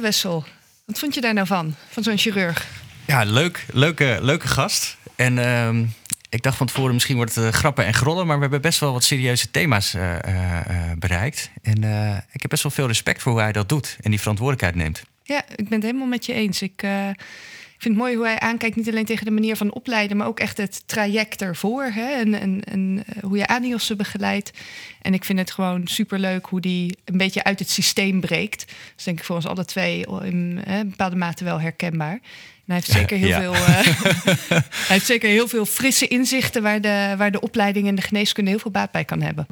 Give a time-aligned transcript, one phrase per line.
[0.00, 0.44] Wessel.
[0.84, 1.74] Wat vond je daar nou van?
[1.88, 2.66] Van zo'n chirurg?
[3.06, 3.64] Ja, leuk.
[3.72, 4.96] Leuke, leuke gast.
[5.14, 5.84] En ehm,
[6.28, 8.80] ik dacht van tevoren, misschien wordt het uh, grappen en grollen, maar we hebben best
[8.80, 11.50] wel wat serieuze thema's uh, uh, bereikt.
[11.62, 11.76] En
[12.32, 15.02] ik heb best wel veel respect voor hoe hij dat doet en die verantwoordelijkheid neemt.
[15.22, 16.62] Ja, ik ben het helemaal met je eens.
[16.62, 16.82] Ik,
[17.76, 20.26] ik vind het mooi hoe hij aankijkt, niet alleen tegen de manier van opleiden, maar
[20.26, 21.84] ook echt het traject ervoor.
[21.84, 22.10] Hè?
[22.12, 24.50] En, en, en hoe je ANIOS'en begeleidt.
[25.02, 28.72] En ik vind het gewoon superleuk hoe die een beetje uit het systeem breekt.
[28.94, 32.12] Dus denk ik voor ons alle twee in hè, bepaalde mate wel herkenbaar.
[32.12, 32.20] En
[32.66, 33.40] hij heeft zeker heel, Ja.
[33.40, 33.68] veel, uh,
[34.48, 38.50] hij heeft zeker heel veel frisse inzichten waar de, waar de opleiding en de geneeskunde
[38.50, 39.46] heel veel baat bij kan hebben.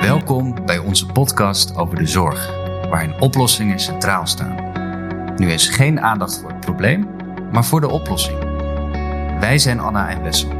[0.00, 2.46] Welkom bij onze podcast over de zorg,
[2.88, 4.71] waarin oplossingen centraal staan.
[5.36, 7.08] Nu is geen aandacht voor het probleem,
[7.52, 8.38] maar voor de oplossing.
[9.40, 10.50] Wij zijn Anna en Wessel.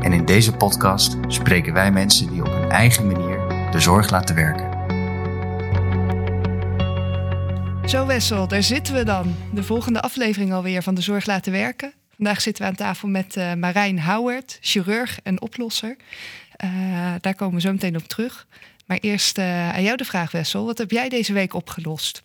[0.00, 3.38] En in deze podcast spreken wij mensen die op hun eigen manier
[3.70, 4.68] de zorg laten werken.
[7.88, 9.34] Zo Wessel, daar zitten we dan.
[9.52, 11.92] De volgende aflevering alweer van De Zorg Laten Werken.
[12.16, 15.96] Vandaag zitten we aan tafel met uh, Marijn Houwert, chirurg en oplosser.
[16.64, 16.70] Uh,
[17.20, 18.46] daar komen we zo meteen op terug.
[18.86, 20.64] Maar eerst uh, aan jou de vraag, Wessel.
[20.64, 22.22] Wat heb jij deze week opgelost?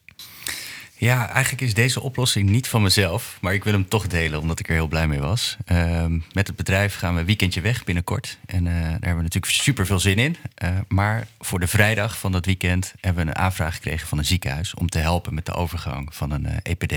[0.98, 4.60] Ja, eigenlijk is deze oplossing niet van mezelf, maar ik wil hem toch delen omdat
[4.60, 5.58] ik er heel blij mee was.
[5.72, 9.22] Uh, met het bedrijf gaan we een weekendje weg binnenkort en uh, daar hebben we
[9.22, 10.36] natuurlijk super veel zin in.
[10.64, 14.26] Uh, maar voor de vrijdag van dat weekend hebben we een aanvraag gekregen van een
[14.26, 16.94] ziekenhuis om te helpen met de overgang van een EPD.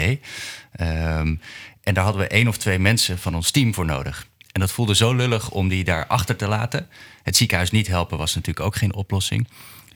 [0.80, 1.40] Um,
[1.82, 4.26] en daar hadden we één of twee mensen van ons team voor nodig.
[4.52, 6.88] En dat voelde zo lullig om die daar achter te laten.
[7.22, 9.48] Het ziekenhuis niet helpen was natuurlijk ook geen oplossing.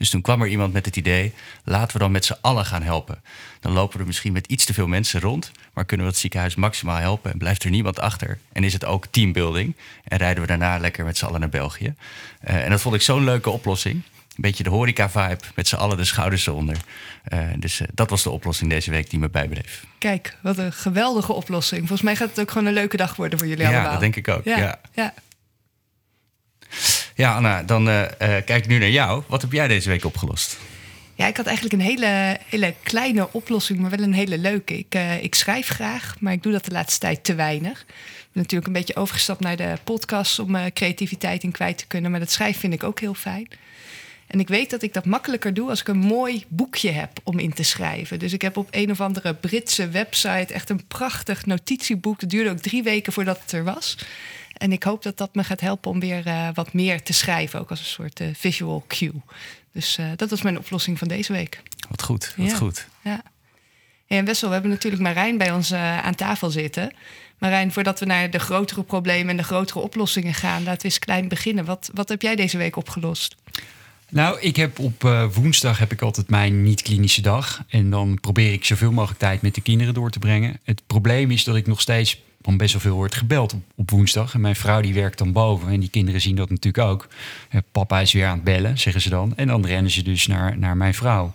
[0.03, 2.81] Dus toen kwam er iemand met het idee: laten we dan met z'n allen gaan
[2.81, 3.23] helpen.
[3.59, 6.55] Dan lopen er misschien met iets te veel mensen rond, maar kunnen we het ziekenhuis
[6.55, 8.39] maximaal helpen en blijft er niemand achter.
[8.51, 11.93] En is het ook teambuilding en rijden we daarna lekker met z'n allen naar België.
[12.47, 13.95] Uh, en dat vond ik zo'n leuke oplossing.
[13.95, 16.77] Een beetje de horeca-vibe, met z'n allen de schouders eronder.
[17.33, 19.85] Uh, dus uh, dat was de oplossing deze week die me bijbleef.
[19.97, 21.79] Kijk, wat een geweldige oplossing.
[21.79, 23.85] Volgens mij gaat het ook gewoon een leuke dag worden voor jullie ja, allemaal.
[23.85, 24.43] Ja, dat denk ik ook.
[24.43, 24.79] Ja, ja.
[24.93, 25.13] ja.
[27.15, 29.23] Ja, Anna, dan uh, uh, kijk ik nu naar jou.
[29.27, 30.57] Wat heb jij deze week opgelost?
[31.15, 34.77] Ja, ik had eigenlijk een hele, hele kleine oplossing, maar wel een hele leuke.
[34.77, 37.79] Ik, uh, ik schrijf graag, maar ik doe dat de laatste tijd te weinig.
[37.79, 42.11] Ik ben natuurlijk een beetje overgestapt naar de podcast om creativiteit in kwijt te kunnen.
[42.11, 43.47] Maar dat schrijven vind ik ook heel fijn.
[44.27, 47.39] En ik weet dat ik dat makkelijker doe als ik een mooi boekje heb om
[47.39, 48.19] in te schrijven.
[48.19, 52.21] Dus ik heb op een of andere Britse website echt een prachtig notitieboek.
[52.21, 53.97] Het duurde ook drie weken voordat het er was.
[54.53, 57.59] En ik hoop dat dat me gaat helpen om weer uh, wat meer te schrijven,
[57.59, 59.21] ook als een soort uh, visual cue.
[59.71, 61.61] Dus uh, dat was mijn oplossing van deze week.
[61.89, 62.55] Wat goed, wat ja.
[62.55, 62.87] goed.
[63.01, 63.21] Ja.
[64.07, 66.91] Hey, en Wessel, we hebben natuurlijk Marijn bij ons aan tafel zitten.
[67.37, 70.99] Marijn, voordat we naar de grotere problemen en de grotere oplossingen gaan, laten we eens
[70.99, 71.65] klein beginnen.
[71.65, 73.35] Wat, wat heb jij deze week opgelost?
[74.09, 77.63] Nou, ik heb op uh, woensdag heb ik altijd mijn niet-klinische dag.
[77.67, 80.59] En dan probeer ik zoveel mogelijk tijd met de kinderen door te brengen.
[80.63, 84.33] Het probleem is dat ik nog steeds dan best wel veel wordt gebeld op, woensdag.
[84.33, 85.69] En mijn vrouw die werkt dan boven.
[85.69, 87.07] En die kinderen zien dat natuurlijk ook.
[87.51, 89.33] Uh, papa is weer aan het bellen, zeggen ze dan.
[89.35, 91.33] En dan rennen ze dus naar, naar mijn vrouw.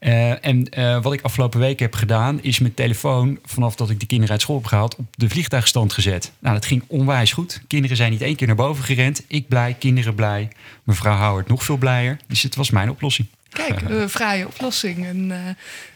[0.00, 4.00] Uh, en uh, wat ik afgelopen week heb gedaan, is mijn telefoon, vanaf dat ik
[4.00, 6.32] de kinderen uit school heb gehaald, op de vliegtuigstand gezet.
[6.38, 7.62] Nou, dat ging onwijs goed.
[7.66, 9.24] Kinderen zijn niet één keer naar boven gerend.
[9.28, 10.48] Ik blij, kinderen blij.
[10.82, 12.16] Mevrouw Howard nog veel blijer.
[12.26, 13.28] Dus het was mijn oplossing.
[13.56, 15.04] Kijk, een fraaie oplossing.
[15.04, 15.36] En uh,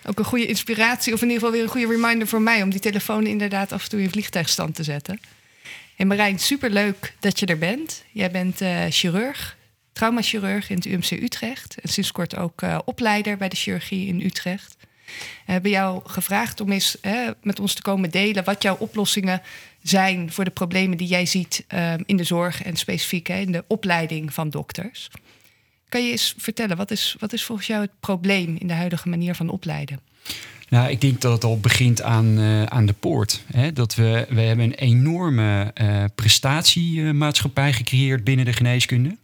[0.06, 2.70] ook een goede inspiratie, of in ieder geval weer een goede reminder voor mij om
[2.70, 5.20] die telefoon inderdaad af en toe in vliegtuigstand te zetten.
[5.96, 8.04] En Marijn, superleuk dat je er bent.
[8.12, 9.56] Jij bent uh, chirurg,
[9.92, 11.76] traumachirurg in het UMC Utrecht.
[11.80, 14.76] En sinds kort ook uh, opleider bij de chirurgie in Utrecht.
[15.46, 16.96] We hebben jou gevraagd om eens
[17.42, 19.42] met ons te komen delen wat jouw oplossingen
[19.82, 23.52] zijn voor de problemen die jij ziet uh, in de zorg en specifiek hè, in
[23.52, 25.10] de opleiding van dokters.
[25.90, 29.08] Kan je eens vertellen, wat is, wat is volgens jou het probleem in de huidige
[29.08, 30.00] manier van opleiden?
[30.68, 33.42] Nou, ik denk dat het al begint aan, uh, aan de poort.
[33.52, 33.72] Hè?
[33.72, 39.16] Dat we, we hebben een enorme uh, prestatiemaatschappij gecreëerd binnen de geneeskunde.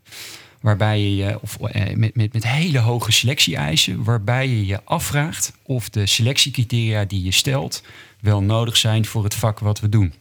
[0.61, 5.89] Waarbij je of uh, met, met, met hele hoge selectie-eisen, waarbij je je afvraagt of
[5.89, 7.83] de selectiecriteria die je stelt
[8.21, 10.13] wel nodig zijn voor het vak wat we doen.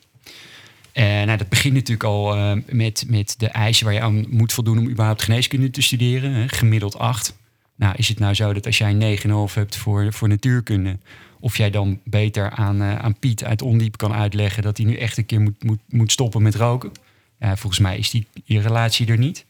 [0.95, 4.53] En nou, dat begint natuurlijk al uh, met, met de eisen waar je aan moet
[4.53, 6.31] voldoen om überhaupt geneeskunde te studeren.
[6.31, 6.47] Hè?
[6.47, 7.38] Gemiddeld 8.
[7.75, 10.97] Nou, is het nou zo dat als jij 9,5 hebt voor, voor natuurkunde,
[11.39, 14.95] of jij dan beter aan, uh, aan Piet uit Ondiep kan uitleggen dat hij nu
[14.95, 16.92] echt een keer moet, moet, moet stoppen met roken?
[17.39, 19.45] Volgens mij is die, die relatie er niet.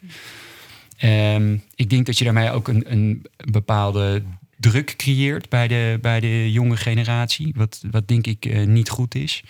[1.03, 4.24] Um, ik denk dat je daarmee ook een, een bepaalde
[4.57, 9.44] druk creëert bij de, bij de jonge generatie, wat, wat denk ik niet goed is.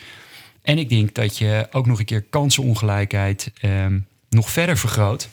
[0.65, 5.29] En ik denk dat je ook nog een keer kansenongelijkheid um, nog verder vergroot.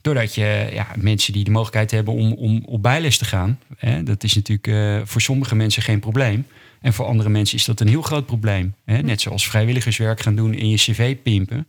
[0.00, 4.02] Doordat je ja, mensen die de mogelijkheid hebben om, om op bijles te gaan, hè,
[4.02, 6.46] dat is natuurlijk eh, voor sommige mensen geen probleem.
[6.80, 8.74] En voor andere mensen is dat een heel groot probleem.
[8.84, 9.02] Hè?
[9.02, 11.66] Net zoals vrijwilligerswerk gaan doen in je cv pimpen.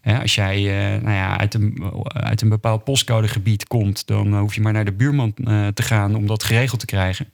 [0.00, 4.54] Hè, als jij uh, nou ja, uit, een, uit een bepaald postcodegebied komt, dan hoef
[4.54, 7.32] je maar naar de buurman uh, te gaan om dat geregeld te krijgen.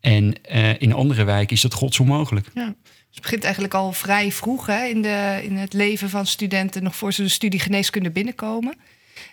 [0.00, 2.46] En uh, in andere wijken is dat godsonmogelijk.
[2.54, 2.74] Ja.
[3.10, 6.82] Dus het begint eigenlijk al vrij vroeg hè, in, de, in het leven van studenten,
[6.82, 8.74] nog voor ze de studie geneeskunde binnenkomen.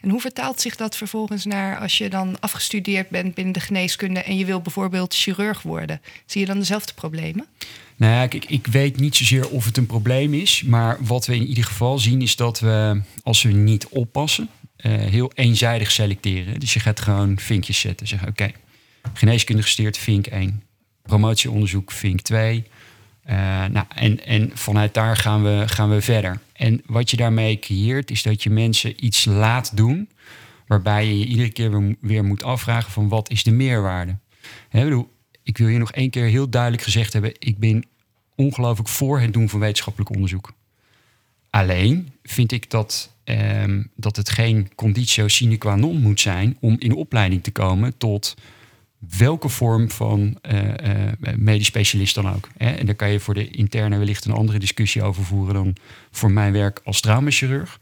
[0.02, 4.20] En hoe vertaalt zich dat vervolgens naar als je dan afgestudeerd bent binnen de geneeskunde
[4.20, 6.02] en je wil bijvoorbeeld chirurg worden?
[6.26, 7.46] Zie je dan dezelfde problemen?
[7.96, 11.36] Nou ja, ik, ik weet niet zozeer of het een probleem is, maar wat we
[11.36, 16.60] in ieder geval zien is dat we, als we niet oppassen, uh, heel eenzijdig selecteren.
[16.60, 18.08] Dus je gaat gewoon vinkjes zetten.
[18.08, 18.52] Zeggen, oké,
[19.14, 20.64] geneeskunde gesteerd, vink 1.
[21.02, 22.64] Promotieonderzoek, vink 2.
[23.30, 23.36] Uh,
[23.66, 26.40] nou, en, en vanuit daar gaan we, gaan we verder.
[26.54, 30.10] En wat je daarmee creëert, is dat je mensen iets laat doen,
[30.68, 34.18] waarbij je je iedere keer weer, moet afvragen van wat is de meerwaarde.
[34.70, 35.10] He, bedoel,
[35.44, 37.86] ik wil je nog één keer heel duidelijk gezegd hebben, ik ben
[38.36, 40.54] ongelooflijk voor het doen van wetenschappelijk onderzoek.
[41.50, 46.76] Alleen vind ik dat, um, dat het geen conditio sine qua non moet zijn om
[46.80, 48.36] in opleiding te komen tot
[49.00, 50.64] welke vorm van uh,
[51.36, 52.50] medisch specialist dan ook.
[52.58, 52.72] Hè?
[52.72, 55.76] En daar kan je voor de interne wellicht een andere discussie over voeren dan
[56.12, 57.78] voor mijn werk als traumachirurg.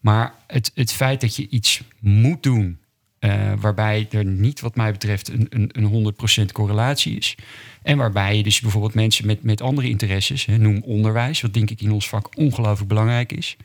[0.00, 2.78] Maar het, het feit dat je iets moet doen
[3.20, 6.14] uh, waarbij er niet, wat mij betreft, een, een, een
[6.48, 7.34] 100% correlatie is.
[7.82, 11.70] En waarbij je dus bijvoorbeeld mensen met, met andere interesses, hè, noem onderwijs, wat denk
[11.70, 13.56] ik in ons vak ongelooflijk belangrijk is.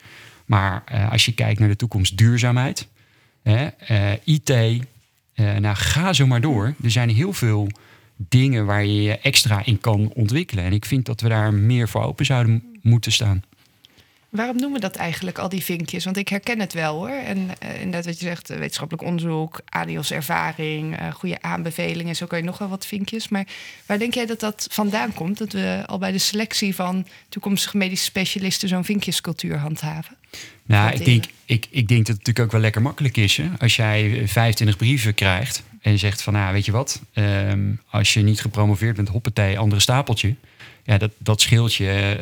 [0.45, 2.87] Maar als je kijkt naar de toekomst duurzaamheid,
[3.43, 3.67] hè,
[4.23, 4.53] IT,
[5.35, 6.73] uh, nou, ga zo maar door.
[6.83, 7.67] Er zijn heel veel
[8.17, 10.63] dingen waar je je extra in kan ontwikkelen.
[10.63, 13.43] En ik vind dat we daar meer voor open zouden moeten staan.
[14.33, 16.03] Waarom noemen we dat eigenlijk, al die vinkjes?
[16.03, 17.09] Want ik herken het wel hoor.
[17.09, 22.15] En uh, inderdaad wat je zegt, uh, wetenschappelijk onderzoek, ADIOS ervaring, uh, goede aanbevelingen.
[22.15, 23.27] Zo kan je nog wel wat vinkjes.
[23.27, 23.47] Maar
[23.85, 25.37] waar denk jij dat dat vandaan komt?
[25.37, 30.15] Dat we al bij de selectie van toekomstige medische specialisten zo'n vinkjescultuur handhaven?
[30.65, 33.37] Nou, ik denk, ik, ik denk dat het natuurlijk ook wel lekker makkelijk is.
[33.37, 33.49] Hè?
[33.59, 37.01] Als jij 25 brieven krijgt en zegt van, nou, weet je wat?
[37.13, 40.35] Um, als je niet gepromoveerd bent, hoppatee, andere stapeltje.
[40.83, 42.17] Ja, dat, dat, scheelt je,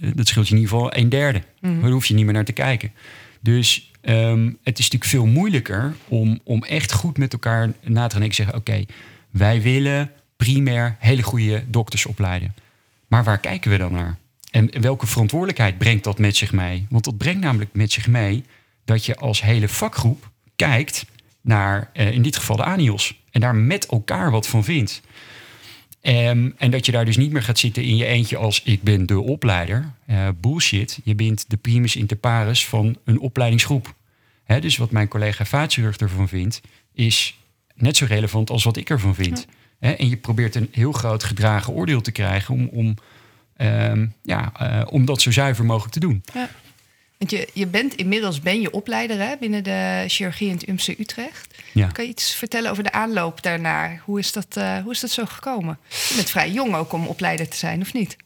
[0.00, 1.42] uh, dat scheelt je in ieder geval een derde.
[1.60, 1.80] Mm.
[1.80, 2.92] Daar hoef je niet meer naar te kijken.
[3.40, 8.14] Dus um, het is natuurlijk veel moeilijker om, om echt goed met elkaar na te
[8.14, 8.24] gaan.
[8.24, 8.86] Ik zeg, oké, okay,
[9.30, 12.54] wij willen primair hele goede dokters opleiden.
[13.06, 14.18] Maar waar kijken we dan naar?
[14.50, 16.86] En welke verantwoordelijkheid brengt dat met zich mee?
[16.90, 18.44] Want dat brengt namelijk met zich mee
[18.84, 21.06] dat je als hele vakgroep kijkt
[21.40, 23.22] naar, uh, in dit geval de ANIOS.
[23.30, 25.02] En daar met elkaar wat van vindt.
[26.06, 28.82] Um, en dat je daar dus niet meer gaat zitten in je eentje als ik
[28.82, 29.92] ben de opleider.
[30.10, 31.00] Uh, bullshit.
[31.04, 33.94] Je bent de primus inter pares van een opleidingsgroep.
[34.44, 36.60] Hè, dus wat mijn collega vaatchirurg ervan vindt,
[36.94, 37.38] is
[37.74, 39.46] net zo relevant als wat ik ervan vind.
[39.48, 39.88] Ja.
[39.88, 42.94] Hè, en je probeert een heel groot gedragen oordeel te krijgen om, om,
[43.56, 46.22] um, ja, uh, om dat zo zuiver mogelijk te doen.
[46.34, 46.48] Ja.
[47.18, 50.98] Want je, je bent inmiddels ben je opleider hè, binnen de chirurgie in het UMC
[50.98, 51.53] Utrecht.
[51.74, 51.86] Ja.
[51.86, 54.02] Kan je iets vertellen over de aanloop daarnaar?
[54.04, 55.78] Hoe is dat, uh, hoe is dat zo gekomen?
[56.08, 58.16] Je bent vrij jong ook om opleider te zijn, of niet?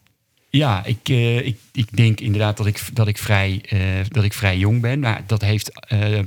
[0.49, 4.33] Ja, ik, uh, ik, ik denk inderdaad dat ik, dat ik, vrij, uh, dat ik
[4.33, 4.99] vrij jong ben.
[4.99, 5.71] Maar dat heeft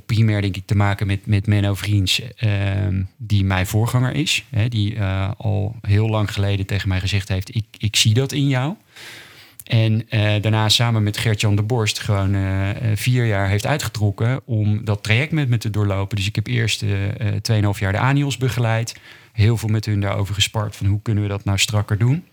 [0.06, 4.44] primair denk ik te maken met, met Menno Vriends, ehm, die mijn voorganger is.
[4.50, 5.02] Hè, die
[5.36, 8.74] al heel lang geleden tegen mij gezegd heeft, ik, ik zie dat in jou.
[9.72, 14.84] En uh, daarna samen met Gert-Jan de Borst gewoon uh, vier jaar heeft uitgetrokken om
[14.84, 16.16] dat traject met me te doorlopen.
[16.16, 17.08] Dus ik heb eerst uh,
[17.74, 18.96] 2,5 jaar de ANIOS begeleid.
[19.32, 22.24] Heel veel met hun daarover gespart van hoe kunnen we dat nou strakker doen.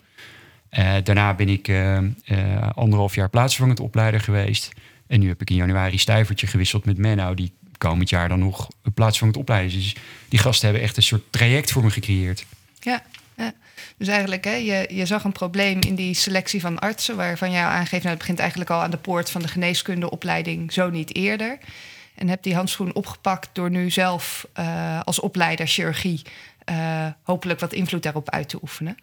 [1.03, 1.71] daarna ben ik
[2.75, 4.71] anderhalf jaar plaatsvervangend opleider geweest.
[5.07, 8.67] En nu heb ik in januari stijvertje gewisseld met Menno, die komend jaar dan nog
[8.93, 9.83] plaatsvervangend opleider is.
[9.83, 9.95] Dus
[10.29, 12.45] die gasten hebben echt een soort traject voor me gecreëerd.
[12.79, 13.03] Ja,
[13.37, 13.53] ja.
[13.99, 17.63] Dus eigenlijk, hè, je, je zag een probleem in die selectie van artsen, waarvan jij
[17.63, 21.57] aangeeft, nou, het begint eigenlijk al aan de poort van de geneeskundeopleiding, zo niet eerder.
[22.15, 26.21] En heb die handschoen opgepakt door nu zelf uh, als opleider chirurgie
[26.69, 28.97] uh, hopelijk wat invloed daarop uit te oefenen.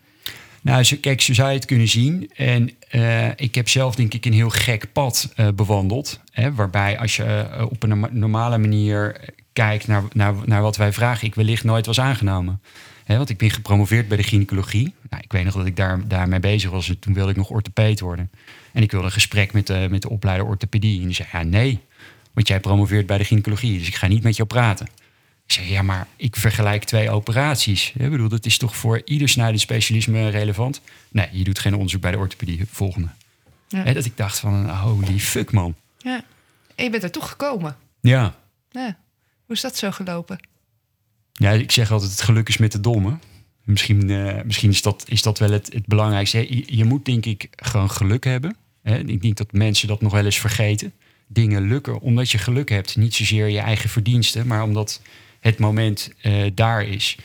[0.61, 2.31] Nou, kijk, zo zou je het kunnen zien.
[2.35, 6.21] En uh, ik heb zelf denk ik een heel gek pad bewandeld.
[6.33, 9.21] Hè, waarbij als je op een normale manier
[9.57, 12.61] kijkt naar, naar, naar wat wij vragen, ik wellicht nooit was aangenomen.
[13.05, 14.95] He, want ik ben gepromoveerd bij de gynaecologie.
[15.11, 16.93] Nou, ik weet nog dat ik daar, daarmee bezig was.
[17.01, 18.31] Toen wilde ik nog orthopeed worden.
[18.73, 21.01] En ik wilde een gesprek met de, met de opleider orthopedie.
[21.01, 21.81] En die zei, ja nee,
[22.33, 23.79] want jij promoveert bij de gynaecologie.
[23.79, 24.87] Dus ik ga niet met jou praten.
[25.47, 27.93] Ik zei, ja, maar ik vergelijk twee operaties.
[27.97, 30.81] Ik bedoel, dat is toch voor ieder snijdend specialisme relevant?
[31.09, 32.65] Nee, je doet geen onderzoek bij de orthopedie.
[32.71, 33.09] Volgende.
[33.69, 33.83] Ja.
[33.83, 35.75] He, dat ik dacht van, holy fuck man.
[35.99, 36.25] Ja,
[36.75, 37.77] en je bent er toch gekomen.
[38.01, 38.35] Ja.
[38.71, 38.97] ja.
[39.47, 40.39] Hoe is dat zo gelopen?
[41.33, 43.19] Ja, ik zeg altijd: het geluk is met de domme.
[43.65, 46.65] Misschien, uh, misschien is, dat, is dat wel het, het belangrijkste.
[46.77, 48.57] Je, moet denk ik gewoon geluk hebben.
[48.83, 48.99] Hè?
[48.99, 50.93] Ik denk dat mensen dat nog wel eens vergeten.
[51.27, 52.97] Dingen lukken omdat je geluk hebt.
[52.97, 55.01] Niet zozeer je eigen verdiensten, maar omdat
[55.41, 57.17] het moment uh, daar is.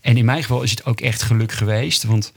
[0.00, 2.02] En in mijn geval is het ook echt geluk geweest.
[2.04, 2.32] Want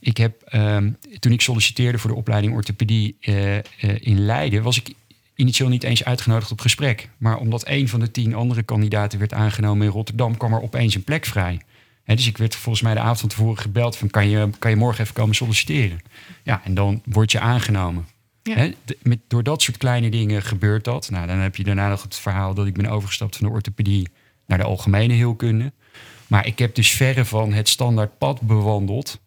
[0.00, 0.76] ik heb, uh,
[1.18, 3.56] toen ik solliciteerde voor de opleiding orthopedie uh,
[4.00, 4.94] in Leiden, was ik
[5.34, 7.08] initieel niet eens uitgenodigd op gesprek.
[7.18, 10.94] Maar omdat een van de tien andere kandidaten werd aangenomen in Rotterdam, kwam er opeens
[10.94, 11.60] een plek vrij.
[12.04, 14.70] He, dus ik werd volgens mij de avond van tevoren gebeld van kan je, kan
[14.70, 16.00] je morgen even komen solliciteren?
[16.42, 18.06] Ja, en dan word je aangenomen.
[18.42, 18.70] Ja.
[19.02, 21.10] met, door dat soort kleine dingen gebeurt dat.
[21.10, 24.08] Nou, dan heb je daarna nog het verhaal dat ik ben overgestapt van de orthopedie
[24.46, 25.72] naar de algemene heelkunde.
[26.26, 29.20] Maar ik heb dus verre van het standaard pad bewandeld.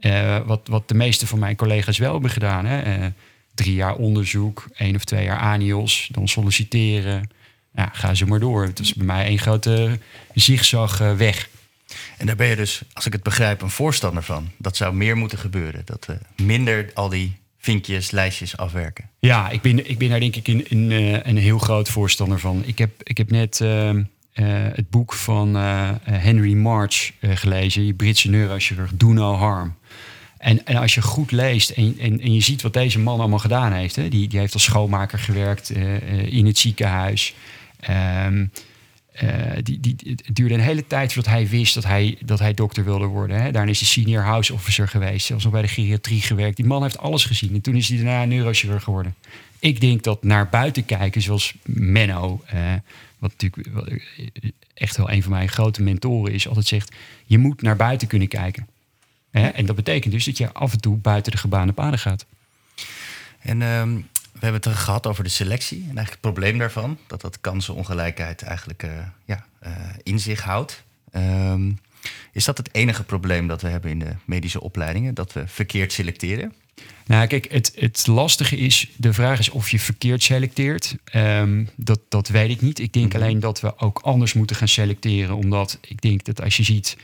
[0.00, 2.64] Uh, wat, wat de meeste van mijn collega's wel hebben gedaan.
[2.64, 2.98] Hè?
[2.98, 3.06] Uh,
[3.54, 7.30] drie jaar onderzoek, één of twee jaar ANIOS, dan solliciteren.
[7.74, 8.64] Ja, ga ze maar door.
[8.64, 9.98] Het is bij mij één grote
[10.34, 11.48] zigzag uh, weg.
[12.18, 14.50] En daar ben je dus, als ik het begrijp, een voorstander van.
[14.58, 15.82] Dat zou meer moeten gebeuren.
[15.84, 19.10] Dat we minder al die vinkjes, lijstjes afwerken.
[19.18, 22.62] Ja, ik ben, ik ben daar denk ik een, een, een heel groot voorstander van.
[22.66, 23.90] Ik heb, ik heb net uh,
[24.74, 25.54] het boek van
[26.02, 29.74] Henry March gelezen, die Britse neurochirurg, Do No Harm.
[30.44, 33.72] En, en als je goed leest en, en, je ziet wat deze man allemaal gedaan
[33.72, 35.70] heeft, hè, die, die heeft als schoonmaker gewerkt
[36.26, 37.34] in het ziekenhuis.
[38.26, 38.50] Um,
[39.62, 42.84] die, die, het duurde een hele tijd voordat hij wist dat hij, dat hij dokter
[42.84, 43.42] wilde worden.
[43.42, 43.50] Hè.
[43.50, 46.56] Daarna is hij senior house officer geweest, zelfs nog bij de geriatrie gewerkt.
[46.56, 49.14] Die man heeft alles gezien en toen is hij daarna neurochirurg geworden.
[49.58, 52.42] Ik denk dat naar buiten kijken, zoals Menno,
[53.18, 54.02] wat natuurlijk
[54.74, 56.94] echt wel een van mijn grote mentoren is, altijd zegt:
[57.26, 58.66] je moet naar buiten kunnen kijken.
[59.34, 62.26] En dat betekent dus dat je af en toe buiten de gebaande paden gaat.
[63.40, 67.20] En um, we hebben het gehad over de selectie en eigenlijk het probleem daarvan, dat
[67.20, 68.90] dat kansenongelijkheid eigenlijk uh,
[69.24, 69.70] ja, uh,
[70.02, 70.82] in zich houdt.
[71.16, 71.78] Um,
[72.32, 75.92] is dat het enige probleem dat we hebben in de medische opleidingen, dat we verkeerd
[75.92, 76.52] selecteren?
[77.06, 80.96] Nou, kijk, het, het lastige is, de vraag is of je verkeerd selecteert.
[81.14, 82.78] Um, dat, dat weet ik niet.
[82.78, 83.22] Ik denk mhm.
[83.22, 85.36] alleen dat we ook anders moeten gaan selecteren.
[85.36, 86.96] Omdat ik denk dat als je ziet.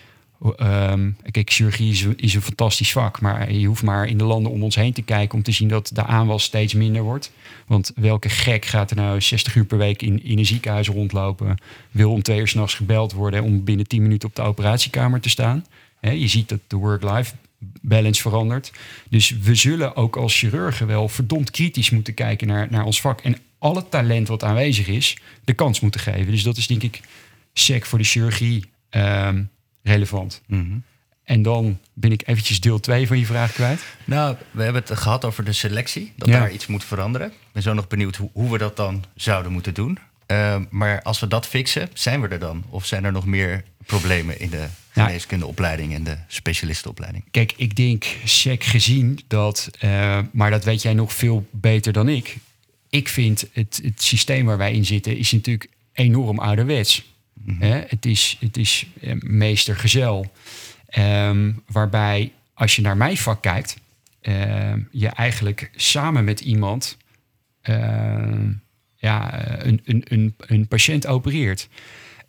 [0.43, 3.21] Um, kijk, chirurgie is, is, een fantastisch vak.
[3.21, 5.69] Maar je hoeft maar in de landen om ons heen te kijken om te zien
[5.69, 7.33] dat de aanwas steeds minder wordt.
[7.67, 11.57] Want welke gek gaat er nou 60 uur per week in, een ziekenhuis rondlopen?
[11.91, 15.29] Wil om twee uur s'nachts gebeld worden om binnen 10 minuten op de operatiekamer te
[15.29, 15.65] staan?
[16.01, 17.35] je ziet dat de work-life
[17.81, 18.73] balance verandert.
[19.09, 23.21] Dus we zullen ook als chirurgen wel verdomd kritisch moeten kijken naar, naar ons vak.
[23.21, 26.31] En alle talent wat aanwezig is, de kans moeten geven.
[26.31, 27.01] Dus dat is denk ik
[27.53, 29.51] sec voor de chirurgie um,
[29.91, 30.43] relevant.
[30.47, 30.79] Mhm.
[31.25, 33.85] En dan ben ik eventjes deel 2 van je vraag kwijt.
[34.05, 36.13] Nou, we hebben het gehad over de selectie.
[36.17, 37.27] Dat daar iets moet veranderen.
[37.27, 39.99] Ik ben zo nog benieuwd hoe, hoe we dat dan zouden moeten doen.
[40.27, 42.65] Uh, maar als we dat fixen, zijn we er dan?
[42.69, 47.25] Of zijn er nog meer problemen in de geneeskundeopleiding en de specialistenopleiding?
[47.31, 52.09] Kijk, ik denk sec gezien dat, uh, maar dat weet jij nog veel beter dan
[52.09, 52.37] ik.
[52.89, 57.10] Ik vind het, het systeem waar wij in zitten is natuurlijk enorm ouderwets.
[57.45, 57.85] Mm -hmm.
[57.89, 60.33] het is, het is uh, meestergezel.
[60.99, 63.77] Um, waarbij als je naar mijn vak kijkt,
[64.23, 66.97] uh, je eigenlijk samen met iemand
[68.97, 71.69] ja, een, een, een, een patiënt opereert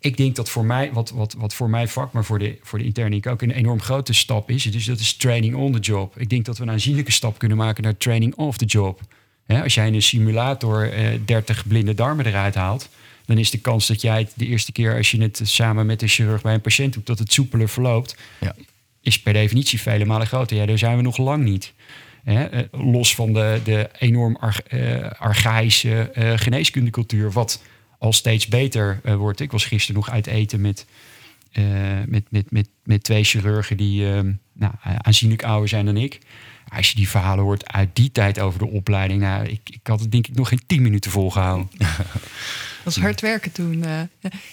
[0.01, 2.80] ik denk dat voor mij, wat, wat, wat voor mijn vak, maar voor de, voor
[2.80, 4.63] de interne ook een enorm grote stap is.
[4.63, 6.20] Dus dat is training on the job.
[6.20, 9.00] Ik denk dat we een aanzienlijke stap kunnen maken naar training off the job.
[9.48, 12.89] als jij in een simulator eh, 30 blinde darmen eruit haalt,
[13.32, 16.00] dan is de kans dat jij het de eerste keer als je het samen met
[16.00, 18.56] de chirurg bij een patiënt doet, dat het soepeler verloopt, ja.
[19.02, 20.58] is per definitie vele malen groter.
[20.58, 21.74] Ja, daar zijn we nog lang niet.
[22.24, 27.64] Eh, los van de, de enorm arg, uh, archaïsche uh, geneeskundecultuur, wat
[28.00, 29.40] al steeds beter uh, wordt.
[29.40, 30.86] Ik was gisteren nog uit eten met,
[32.06, 34.06] met, met, met, met twee chirurgen die
[34.54, 36.20] nou, aanzienlijk ouder zijn dan ik.
[36.68, 40.00] Als je die verhalen hoort uit die tijd over de opleiding, nou, ik, ik had
[40.00, 41.70] het denk ik nog geen tien minuten volgehouden.
[42.84, 43.84] Was hard werken toen.
[43.84, 44.02] Uh.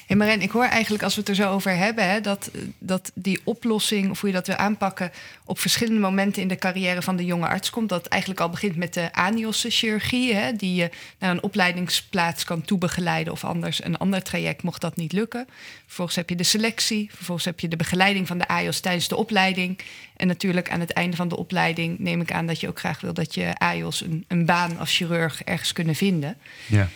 [0.07, 3.11] Hey Marijn, ik hoor eigenlijk als we het er zo over hebben, hè, dat, dat
[3.15, 5.11] die oplossing, of hoe je dat wil aanpakken,
[5.45, 7.89] op verschillende momenten in de carrière van de jonge arts komt.
[7.89, 13.33] Dat eigenlijk al begint met de anios-chirurgie, hè, die je naar een opleidingsplaats kan toebegeleiden
[13.33, 15.47] of anders een ander traject mocht dat niet lukken.
[15.87, 19.17] Vervolgens heb je de selectie, vervolgens heb je de begeleiding van de AIOS tijdens de
[19.17, 19.79] opleiding.
[20.17, 23.01] En natuurlijk aan het einde van de opleiding neem ik aan dat je ook graag
[23.01, 26.37] wil dat je AIOS een, een baan als chirurg ergens kunnen vinden.
[26.67, 26.89] Ja.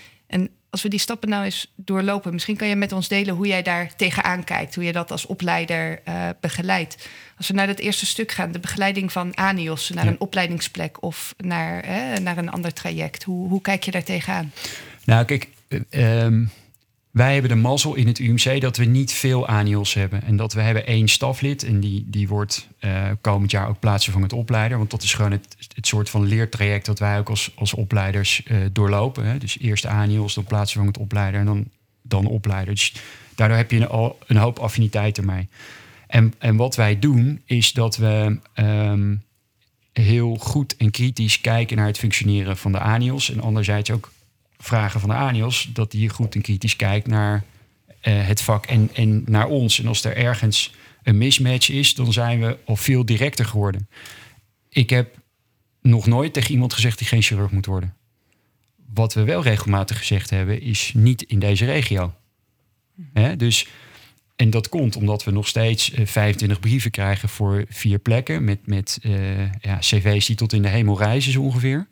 [0.73, 3.63] Als we die stappen nou eens doorlopen, misschien kan je met ons delen hoe jij
[3.63, 7.09] daar tegenaan kijkt, hoe je dat als opleider uh, begeleidt.
[7.37, 11.35] Als we naar dat eerste stuk gaan, de begeleiding van ANIOS naar een opleidingsplek of
[11.37, 11.85] naar,
[12.21, 14.53] naar een ander traject, hoe, hoe kijk je daar tegenaan?
[15.05, 15.49] Nou, kijk,
[15.91, 16.51] um,
[17.13, 20.23] Wij hebben de mazzel in het UMC dat we niet veel ANIOS hebben.
[20.23, 21.63] En dat we hebben één staflid.
[21.65, 24.79] En die, die wordt uh, komend jaar ook plaatsvervangend opleider.
[24.79, 28.43] Want dat is gewoon het, het soort van leertraject dat wij ook als, als opleiders
[28.45, 29.27] uh, doorlopen.
[29.27, 29.39] Hè.
[29.39, 31.65] Dus eerst ANIOS, dan plaatsvervangend opleider en dan,
[32.03, 32.75] dan opleider.
[32.75, 32.95] Dus
[33.35, 35.49] daardoor heb je al een hoop affiniteit ermee.
[36.07, 39.23] En, en wat wij doen is dat we um,
[39.93, 43.31] heel goed en kritisch kijken naar het functioneren van de ANIOS.
[43.31, 44.11] En anderzijds ook
[44.63, 47.45] vragen van de ANIOS dat die goed en kritisch kijkt naar
[48.03, 49.79] uh, het vak en, en naar ons.
[49.79, 53.89] En als er ergens een mismatch is, dan zijn we al veel directer geworden.
[54.69, 55.17] Ik heb
[55.81, 57.95] nog nooit tegen iemand gezegd die geen chirurg moet worden.
[58.95, 62.15] Wat we wel regelmatig gezegd hebben, is niet in deze regio.
[63.37, 63.67] Dus,
[64.37, 68.45] en dat komt omdat we nog steeds uh, 25 brieven krijgen voor vier plekken.
[68.45, 71.87] Met, met uh, ja, cv's die tot in de hemel reizen zo ongeveer.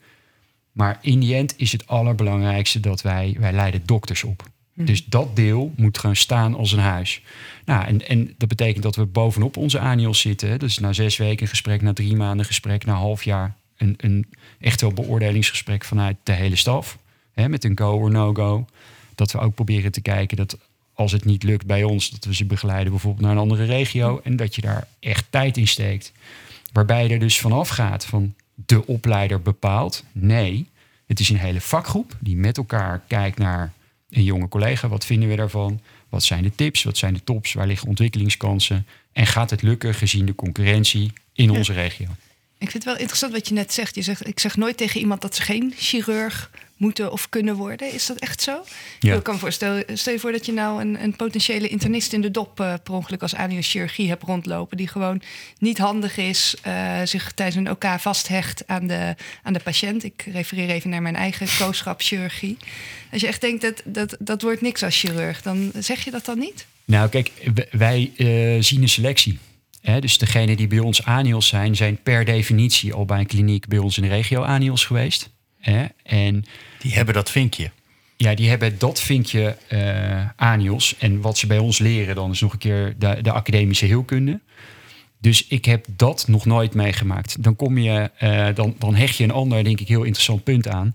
[0.72, 4.48] Maar in die end is het allerbelangrijkste dat wij, wij leiden dokters op.
[4.74, 4.84] Mm.
[4.84, 7.22] Dus dat deel moet gewoon staan als een huis.
[7.64, 10.58] Nou, en, en dat betekent dat we bovenop onze ANIOS zitten.
[10.58, 13.94] Dus na zes weken een gesprek, na drie maanden gesprek, na een half jaar een,
[13.96, 14.26] een
[14.60, 16.98] echt wel beoordelingsgesprek vanuit de hele staf.
[17.32, 18.66] Hè, met een go or no go.
[19.14, 20.58] Dat we ook proberen te kijken dat
[20.94, 24.20] als het niet lukt bij ons, dat we ze begeleiden bijvoorbeeld naar een andere regio.
[24.24, 26.12] En dat je daar echt tijd in steekt.
[26.72, 28.34] Waarbij je er dus vanaf gaat van
[28.66, 30.04] de opleider bepaalt.
[30.12, 30.68] Nee,
[31.06, 33.72] het is een hele vakgroep die met elkaar kijkt naar
[34.10, 34.88] een jonge collega.
[34.88, 35.80] Wat vinden we daarvan?
[36.08, 36.82] Wat zijn de tips?
[36.82, 37.52] Wat zijn de tops?
[37.52, 38.86] Waar liggen ontwikkelingskansen?
[39.12, 42.06] En gaat het lukken gezien de concurrentie in onze regio?
[42.58, 43.94] Ik vind het wel interessant wat je net zegt.
[43.94, 46.50] Je zegt, ik zeg nooit tegen iemand dat ze geen chirurg
[46.80, 47.92] moeten of kunnen worden.
[47.92, 48.64] Is dat echt zo?
[48.98, 49.14] Ja.
[49.14, 52.30] Ik kan voorstellen, stel je voor dat je nou een, een potentiële internist in de
[52.30, 55.22] dop uh, per ongeluk als chirurgie hebt rondlopen, die gewoon
[55.58, 60.04] niet handig is, uh, zich tijdens een OK vasthecht aan de, aan de patiënt.
[60.04, 61.46] Ik refereer even naar mijn eigen
[61.96, 62.56] chirurgie.
[63.12, 66.24] Als je echt denkt dat, dat dat wordt niks als chirurg, dan zeg je dat
[66.24, 66.66] dan niet?
[66.84, 67.30] Nou, kijk,
[67.70, 69.38] wij uh, zien een selectie.
[70.00, 73.78] Dus degenen die bij ons ANIOS zijn, zijn per definitie al bij een kliniek bij
[73.78, 75.30] ons in de regio ANIOS geweest.
[75.60, 75.84] Hè?
[76.02, 76.44] En
[76.78, 77.70] die hebben dat vinkje.
[78.16, 80.96] Ja, die hebben dat vinkje uh, ANIOS.
[80.98, 84.40] En wat ze bij ons leren dan is nog een keer de, de academische heelkunde.
[85.18, 87.42] Dus ik heb dat nog nooit meegemaakt.
[87.42, 90.68] Dan, kom je, uh, dan, dan hecht je een ander, denk ik, heel interessant punt
[90.68, 90.94] aan.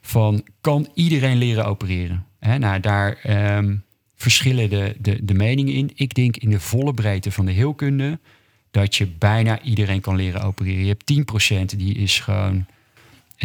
[0.00, 2.26] Van, kan iedereen leren opereren?
[2.38, 3.18] Hè, nou, daar
[3.56, 3.82] um,
[4.16, 5.90] verschillen de, de, de meningen in.
[5.94, 8.18] Ik denk in de volle breedte van de heelkunde...
[8.70, 10.84] dat je bijna iedereen kan leren opereren.
[10.84, 12.66] Je hebt 10% die is gewoon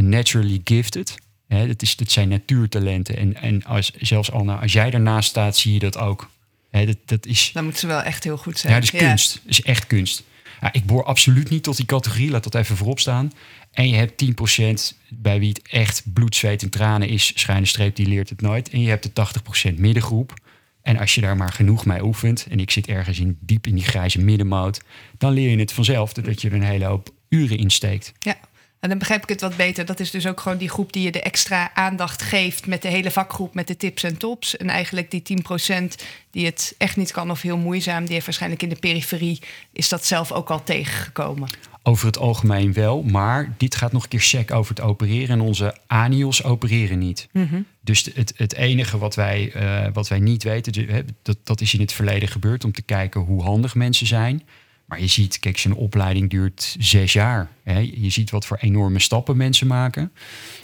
[0.02, 1.16] naturally gifted.
[1.48, 3.18] Hè, dat, is, dat zijn natuurtalenten.
[3.18, 6.30] En, en als, zelfs Anna, als jij daarnaast staat, zie je dat ook.
[6.70, 8.74] Hè, dat, dat is, Dan moet ze wel echt heel goed zijn.
[8.74, 9.34] Ja, dat is kunst.
[9.34, 10.24] Dat is echt kunst.
[10.62, 13.32] Ja, ik boor absoluut niet tot die categorie, laat dat even voorop staan.
[13.72, 17.96] En je hebt 10% bij wie het echt bloed, zweet en tranen is, schuine streep,
[17.96, 18.70] die leert het nooit.
[18.70, 20.34] En je hebt de 80% middengroep.
[20.82, 23.76] En als je daar maar genoeg mee oefent, en ik zit ergens in, diep in
[23.76, 24.82] die grijze middenmoot,
[25.18, 28.14] dan leer je het vanzelf, dat je er een hele hoop uren in steekt.
[28.20, 28.38] Ja.
[28.80, 29.86] En dan begrijp ik het wat beter.
[29.86, 32.88] Dat is dus ook gewoon die groep die je de extra aandacht geeft met de
[32.88, 34.58] hele vakgroep, met de tips en tops.
[34.58, 35.84] En eigenlijk die 10%
[36.32, 39.42] die het echt niet kan of heel moeizaam, die heeft waarschijnlijk in de periferie,
[39.74, 41.50] is dat zelf ook al tegengekomen.
[41.84, 45.30] Over het algemeen wel, maar dit gaat nog een keer sec over het opereren.
[45.30, 47.28] En onze ANIOS opereren niet.
[47.32, 47.66] Mm -hmm.
[47.82, 51.80] Dus het, het enige wat wij, uh, wat wij niet weten, dat, dat is in
[51.80, 54.44] het verleden gebeurd om te kijken hoe handig mensen zijn.
[54.88, 57.50] Maar je ziet, kijk, zijn opleiding duurt zes jaar.
[57.64, 57.80] Hè.
[57.80, 60.12] Je ziet wat voor enorme stappen mensen maken.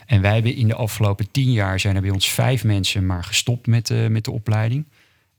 [0.06, 3.24] En wij hebben in de afgelopen tien jaar zijn er bij ons vijf mensen maar
[3.24, 4.84] gestopt met, uh, met de opleiding.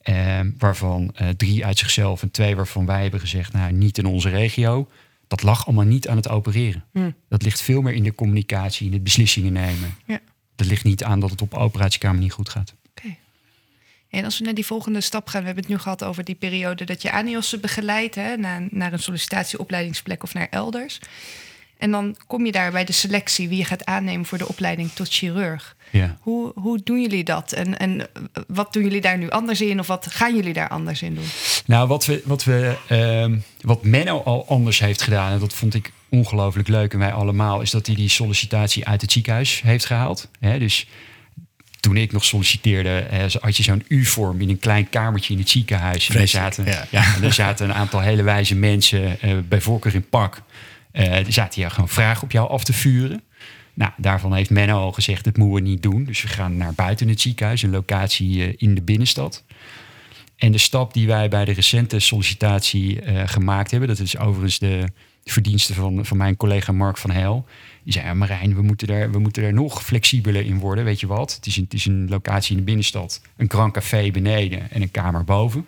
[0.04, 4.06] Uh, waarvan uh, drie uit zichzelf en twee waarvan wij hebben gezegd, nou niet in
[4.06, 4.90] onze regio.
[5.28, 6.84] Dat lag allemaal niet aan het opereren.
[6.92, 7.16] Mm.
[7.30, 9.96] Dat ligt veel meer in de communicatie, in het beslissingen nemen.
[10.06, 10.20] Ja.
[10.56, 12.74] Dat ligt niet aan dat het op de operatiekamer niet goed gaat.
[14.16, 16.36] En als we naar die volgende stap gaan, we hebben het nu gehad over die
[16.36, 21.00] periode dat je ANIOS begeleidt hè, naar, naar een sollicitatieopleidingsplek of naar elders.
[21.78, 24.92] En dan kom je daar bij de selectie, wie je gaat aannemen voor de opleiding
[24.92, 25.76] tot chirurg.
[25.90, 26.18] Ja.
[26.22, 27.52] Hoe, hoe doen jullie dat?
[27.52, 28.08] En, en
[28.48, 29.80] wat doen jullie daar nu anders in?
[29.80, 31.28] Of wat gaan jullie daar anders in doen?
[31.66, 35.74] Nou, wat, we, wat, we, uh, wat Menno al anders heeft gedaan, en dat vond
[35.74, 39.86] ik ongelooflijk leuk en wij allemaal, is dat hij die sollicitatie uit het ziekenhuis heeft
[39.86, 40.30] gehaald.
[40.40, 40.88] Dus
[41.86, 43.08] toen ik nog solliciteerde,
[43.40, 46.10] had je zo'n U-vorm in een klein kamertje in het ziekenhuis.
[46.10, 46.86] En er zaten, ja.
[46.90, 47.32] ja.
[47.32, 50.42] zaten een aantal hele wijze mensen, uh, bij voorkeur in pak.
[50.94, 53.22] Uh, zaten ja gewoon vragen op jou af te vuren.
[53.74, 56.04] Nou, daarvan heeft Menno al gezegd, dat moeten we niet doen.
[56.04, 59.44] Dus we gaan naar buiten het ziekenhuis, een locatie uh, in de binnenstad.
[60.38, 64.86] En de stap die wij bij de recente sollicitatie gemaakt hebben, dat is overigens de,
[65.32, 67.46] verdiensten van, van mijn collega Mark van Heil.
[67.86, 70.84] Die zei, ja, Marijn, we moeten, daar, we moeten daar nog flexibeler in worden.
[70.84, 71.36] Weet je wat?
[71.36, 73.22] Het is een, het is een locatie in de binnenstad.
[73.38, 75.66] Een grand café beneden en een kamer boven.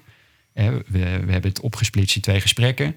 [0.54, 1.00] We, we
[1.32, 2.96] hebben het opgesplitst in twee gesprekken.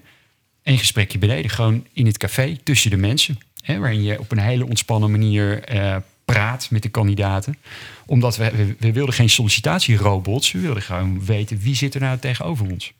[0.63, 3.39] Eén gesprekje beneden, gewoon in het café tussen de mensen.
[3.61, 7.57] Hè, waarin je op een hele ontspannen manier eh, praat met de kandidaten.
[8.05, 10.51] Omdat we, we, we wilden geen sollicitatierobots.
[10.51, 12.93] We wilden gewoon weten wie zit er nou tegenover ons.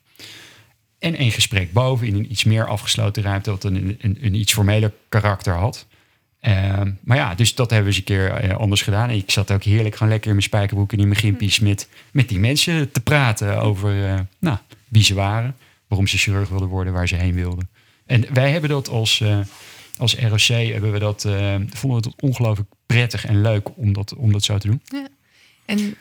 [0.99, 3.49] En één gesprek boven in een iets meer afgesloten ruimte...
[3.49, 5.87] dat een, een, een iets formeler karakter had.
[6.41, 9.09] Ehm, maar ja, dus dat hebben we eens een keer eh, anders gedaan.
[9.09, 11.59] En ik zat ook heerlijk gewoon lekker in mijn spijkerbroek en in mijn gimpies...
[11.59, 15.55] met, met die mensen te praten over eh, nou, wie ze waren...
[15.87, 17.69] waarom ze chirurg wilden worden, waar ze heen wilden.
[18.05, 19.39] En wij hebben dat als, uh,
[19.97, 20.41] als ROC...
[20.41, 21.21] Hebben we dat,
[21.69, 24.81] vonden we het ongelooflijk prettig en leuk om dat, om dat zo te doen.
[24.83, 25.07] Ja.
[25.65, 25.95] En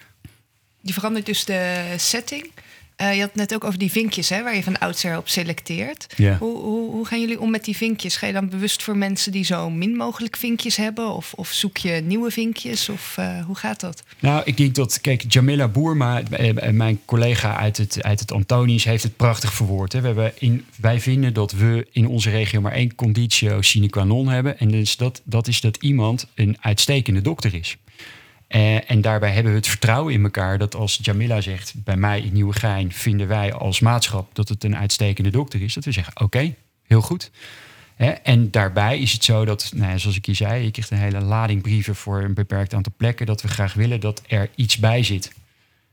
[0.80, 2.50] je verandert dus de setting...
[3.02, 5.28] Uh, je had het net ook over die vinkjes, hè, waar je van oudsher op
[5.28, 6.06] selecteert.
[6.16, 8.16] Hoe, hoe, hoe, gaan jullie om met die vinkjes?
[8.16, 11.14] Ga je dan bewust voor mensen die zo min mogelijk vinkjes hebben?
[11.14, 12.88] Of, of zoek je nieuwe vinkjes?
[12.88, 14.02] Of uh, hoe gaat dat?
[14.18, 16.22] Nou, ik denk dat, kijk, Jamila Boerma,
[16.70, 19.92] mijn collega uit het, uit het Antonius, heeft het prachtig verwoord.
[19.92, 20.00] Hè.
[20.00, 24.04] We hebben in, wij vinden dat we in onze regio maar één conditio sine qua
[24.04, 24.58] non hebben.
[24.58, 27.76] En dus dat, dat is dat iemand een uitstekende dokter is.
[28.54, 32.20] Uh, en daarbij hebben we het vertrouwen in elkaar dat als Jamila zegt, bij mij
[32.20, 36.20] in Nieuwegein vinden wij als maatschap dat het een uitstekende dokter is, dat we zeggen,
[36.20, 36.54] oké,
[36.86, 37.30] heel goed.
[37.94, 38.10] Hè?
[38.10, 41.20] En daarbij is het zo dat, nou zoals ik je zei, je krijgt een hele
[41.20, 45.02] lading brieven voor een beperkt aantal plekken, dat we graag willen dat er iets bij
[45.02, 45.32] zit.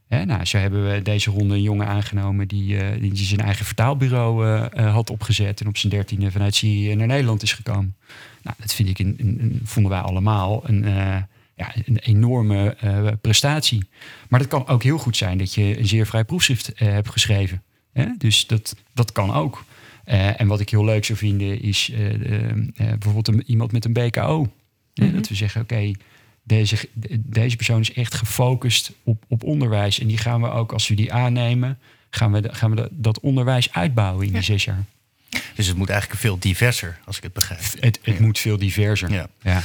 [0.07, 0.25] Hè?
[0.25, 4.47] Nou, zo hebben we deze ronde een jongen aangenomen die, uh, die zijn eigen vertaalbureau
[4.47, 7.95] uh, had opgezet en op zijn dertiende vanuit Syrië naar Nederland is gekomen.
[8.41, 10.85] Nou, dat vind ik een, een vonden wij allemaal een
[11.57, 13.87] ja, een enorme uh, prestatie.
[14.29, 17.09] Maar dat kan ook heel goed zijn dat je een zeer vrij proefschrift uh, hebt
[17.09, 17.63] geschreven.
[17.93, 18.05] Hè?
[18.17, 19.65] Dus dat, dat kan ook.
[20.05, 21.91] Uh, en wat ik heel leuk zou vinden is
[22.75, 24.39] bijvoorbeeld een, iemand met een BKO.
[24.39, 24.49] Mm
[24.93, 25.15] -hmm.
[25.15, 25.95] Dat we zeggen, oké, okay,
[26.43, 29.99] deze, deze persoon is echt gefocust op, op onderwijs.
[29.99, 33.73] En die gaan we ook, als we die aannemen, gaan we, gaan we dat onderwijs
[33.73, 34.33] uitbouwen in ja.
[34.33, 34.83] die zes jaar.
[35.55, 37.61] Dus het moet eigenlijk veel diverser, als ik het begrijp.
[37.61, 38.21] Het, het ja.
[38.21, 39.11] moet veel diverser.
[39.11, 39.27] Ja.
[39.41, 39.61] ja.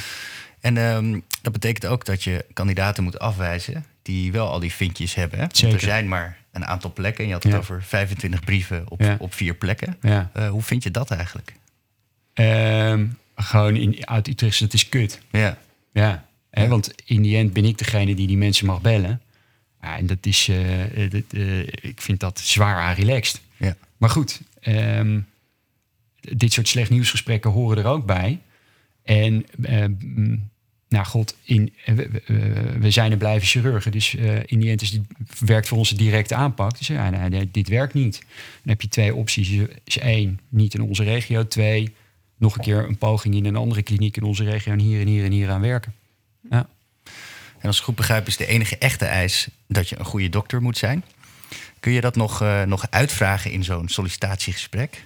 [0.60, 5.14] En um, dat betekent ook dat je kandidaten moet afwijzen die wel al die vinkjes
[5.14, 5.38] hebben.
[5.38, 5.44] Hè?
[5.72, 7.20] Er zijn maar een aantal plekken.
[7.22, 7.58] En je had het Ja.
[7.58, 9.16] over 25 brieven op, Ja.
[9.18, 9.96] op vier plekken.
[10.00, 10.30] Ja.
[10.32, 11.52] Eh, hoe vind je dat eigenlijk?
[12.32, 15.20] Ehm, gewoon in, uit Utrecht, dat is kut.
[15.30, 15.58] Ja,
[15.92, 19.20] Ja, hè, want in die end ben ik degene die die mensen mag bellen.
[19.82, 21.22] Ja, en dat is, eh, eh, dat,
[21.80, 23.40] ik vind dat zwaar aan relaxed.
[23.56, 23.76] ja.
[23.96, 25.20] Maar goed, ehm,
[26.20, 28.38] dit soort slecht nieuwsgesprekken horen er ook bij.
[29.02, 30.50] En eh, mm,
[30.92, 31.94] nou god, in, eh,
[32.78, 33.92] we, zijn er blijven chirurgen.
[33.92, 35.00] Dus eh, in die end dit,
[35.38, 36.78] werkt voor ons de directe aanpak.
[36.78, 38.18] Dus ja, nee, dit werkt niet.
[38.20, 39.50] Dan heb je twee opties.
[39.84, 41.46] Is, één, niet in onze regio.
[41.48, 41.94] Twee,
[42.36, 44.72] nog een keer een poging in een andere kliniek in onze regio.
[44.72, 45.94] En hier en hier en hier aan werken.
[46.50, 46.68] Ja.
[47.58, 50.62] En als ik goed begrijp is de enige echte eis dat je een goede dokter
[50.62, 51.04] moet zijn.
[51.80, 55.04] Kun je dat nog, eh, nog uitvragen in zo'n sollicitatiegesprek?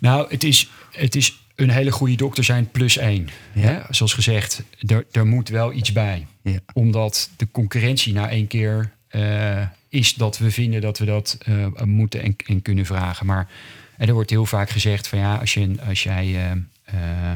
[0.00, 3.28] Nou, het is, het is een hele goede dokter zijn plus één.
[3.52, 3.60] Ja.
[3.60, 3.80] Hè?
[3.90, 6.26] Zoals gezegd, er, er moet wel iets bij.
[6.42, 6.58] ja.
[6.72, 11.66] Omdat de concurrentie na één keer eh, is dat we vinden dat we dat eh,
[11.84, 13.26] moeten en, en kunnen vragen.
[13.26, 13.48] Maar
[13.96, 16.52] eh, er wordt heel vaak gezegd van ja, als, je, als jij
[16.84, 17.32] eh,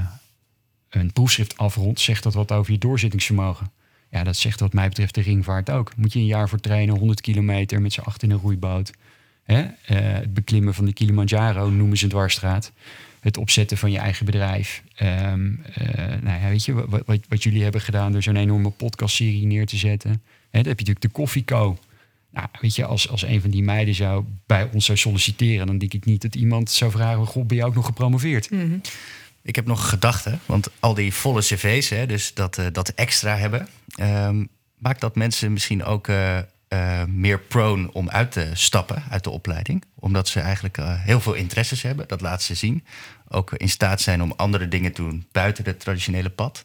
[0.88, 3.70] een proefschrift afrondt, zegt dat wat over je doorzettingsvermogen.
[4.11, 5.96] Ja, dat zegt wat mij betreft de ringvaart ook.
[5.96, 8.92] Moet je een jaar voor trainen, 100 kilometer met z'n acht in een roeiboot.
[9.44, 9.61] Hè?
[9.61, 12.72] Eh, het beklimmen van de Kilimanjaro noemen ze een dwarsstraat.
[13.20, 14.83] Het opzetten van je eigen bedrijf.
[14.94, 18.70] Ehm, eh, nou ja, weet je, wat, wat, wat jullie hebben gedaan door zo'n enorme
[18.70, 20.11] podcastserie neer te zetten.
[20.11, 20.16] Hè,
[20.62, 21.78] dan heb je natuurlijk de Koffieco.
[22.30, 25.78] Nou, weet je, als, als een van die meiden zou bij ons zou solliciteren, dan
[25.78, 28.50] denk ik niet dat iemand zou vragen: God, ben je ook nog gepromoveerd?
[29.42, 32.88] Ik heb nog een gedachte, want al die volle cv's, hè, dus dat, eh, dat
[32.88, 34.44] extra hebben, ehm,
[34.78, 36.38] maakt dat mensen misschien ook eh,
[36.75, 39.85] eh, meer prone om uit te stappen uit de opleiding.
[39.95, 42.85] Omdat ze eigenlijk eh, heel veel interesses hebben, dat laat ze zien.
[43.29, 46.65] Ook in staat zijn om andere dingen te doen buiten het traditionele pad.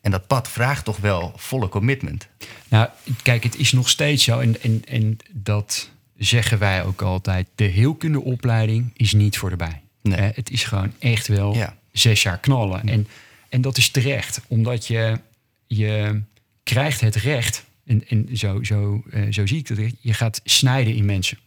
[0.00, 2.28] En dat pad vraagt toch wel volle commitment.
[2.68, 2.88] Nou,
[3.22, 4.38] kijk, het is nog steeds zo.
[4.40, 7.48] En, en, en dat zeggen wij ook altijd.
[7.54, 9.82] De heelkundeopleiding is niet voor de bij.
[10.02, 10.18] Nee.
[10.18, 11.76] Eh, het is gewoon echt wel Ja.
[11.92, 12.88] zes jaar knallen.
[12.88, 13.08] En,
[13.48, 15.20] en dat is terecht, omdat je,
[15.66, 16.22] je
[16.62, 17.64] krijgt het recht.
[17.86, 19.92] En, en zo, zo, eh, zo zie ik dat.
[20.00, 21.38] Je gaat snijden in mensen.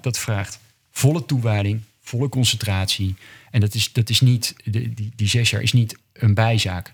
[0.00, 0.58] Dat vraagt
[0.90, 3.14] volle toewijding, volle concentratie.
[3.50, 6.92] En dat is, dat is niet, de, die, die zes jaar is niet een bijzaak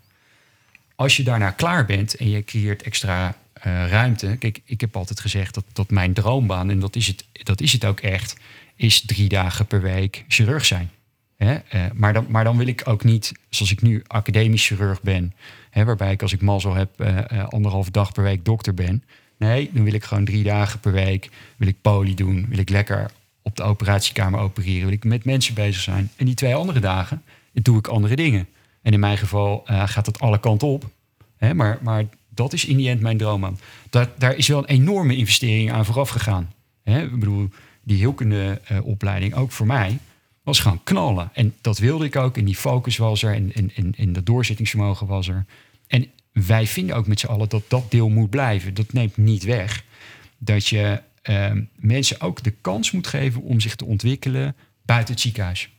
[1.01, 4.37] als je daarna klaar bent en je creëert extra eh, ruimte.
[4.39, 7.73] Kijk, ik heb altijd gezegd dat, dat mijn droombaan, en dat is, het, dat is
[7.73, 8.37] het ook echt,
[8.77, 10.91] is drie dagen per week chirurg zijn.
[11.37, 11.55] Hè?
[11.55, 15.35] Eh, maar, dan, maar dan wil ik ook niet, zoals ik nu academisch chirurg ben,
[15.73, 19.05] waarbij ik als ik mazzel heb uh, uh, anderhalf dag per week dokter ben.
[19.37, 22.69] Nee, dan wil ik gewoon drie dagen per week, wil ik poli doen, wil ik
[22.69, 23.11] lekker
[23.43, 26.11] op de operatiekamer opereren, wil ik met mensen bezig zijn.
[26.17, 28.49] En die twee andere dagen doe ik andere dingen.
[28.83, 30.91] En in mijn geval gaat het alle kanten op.
[31.37, 31.55] Hè?
[31.55, 33.59] Maar, maar dat is in die end mijn droom aan.
[33.91, 36.53] Daar, daar is wel een enorme investering aan vooraf gegaan.
[36.83, 37.03] Hè?
[37.03, 37.49] Ik bedoel,
[37.83, 39.99] die hilkende uh, opleiding, ook voor mij,
[40.51, 41.31] was gewoon knallen.
[41.33, 42.37] En dat wilde ik ook.
[42.37, 43.35] En die focus was er.
[43.35, 45.45] En, en, en, en dat doorzettingsvermogen was er.
[45.87, 48.75] En wij vinden ook met z'n allen dat dat deel moet blijven.
[48.75, 49.85] Dat neemt niet weg
[50.39, 55.23] dat je uh, mensen ook de kans moet geven om zich te ontwikkelen buiten het
[55.23, 55.71] ziekenhuis.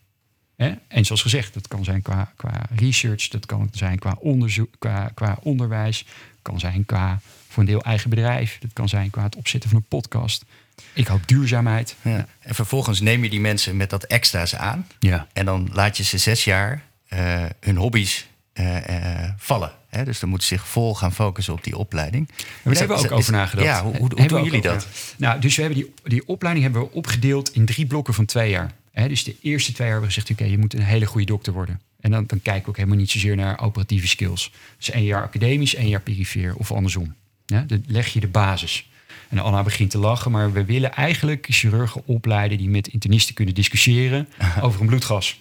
[0.56, 0.74] Hè?
[0.88, 5.12] En zoals gezegd, dat kan zijn qua, qua research, dat kan zijn qua onderzoek, qua,
[5.14, 6.06] qua onderwijs,
[6.42, 9.80] kan zijn qua voor een deel eigen bedrijf, dat kan zijn qua het opzetten van
[9.80, 10.46] een podcast.
[10.94, 11.96] Ik hoop duurzaamheid.
[12.02, 12.28] Ja.
[12.40, 14.88] En vervolgens neem je die mensen met dat extra's aan.
[15.00, 15.28] Ja.
[15.34, 19.72] En dan laat je ze zes jaar uh, hun hobby's uh, uh, vallen.
[19.90, 20.04] Hè?
[20.04, 22.28] Dus dan moeten ze zich vol gaan focussen op die opleiding.
[22.28, 23.68] Daar hebben we ook over nagedacht.
[23.68, 24.88] Ja, hoe, hoe, hoe doen jullie dat?
[25.18, 28.50] Nou, dus we hebben die, die opleiding hebben we opgedeeld in drie blokken van twee
[28.50, 28.72] jaar.
[28.92, 29.08] Hè?
[29.08, 31.26] Dus de eerste twee jaar hebben we gezegd: oké, okay, je moet een hele goede
[31.26, 31.82] dokter worden.
[32.00, 34.52] En dan, dan kijken we ook helemaal niet zozeer naar operatieve skills.
[34.78, 37.16] Dus één jaar academisch, één jaar perifeer of andersom.
[37.46, 37.64] Ja?
[37.68, 38.90] Dan leg je de basis.
[39.32, 43.54] En Anna begint te lachen, maar we willen eigenlijk chirurgen opleiden die met internisten kunnen
[43.54, 44.28] discussiëren
[44.62, 45.40] over een bloedgas.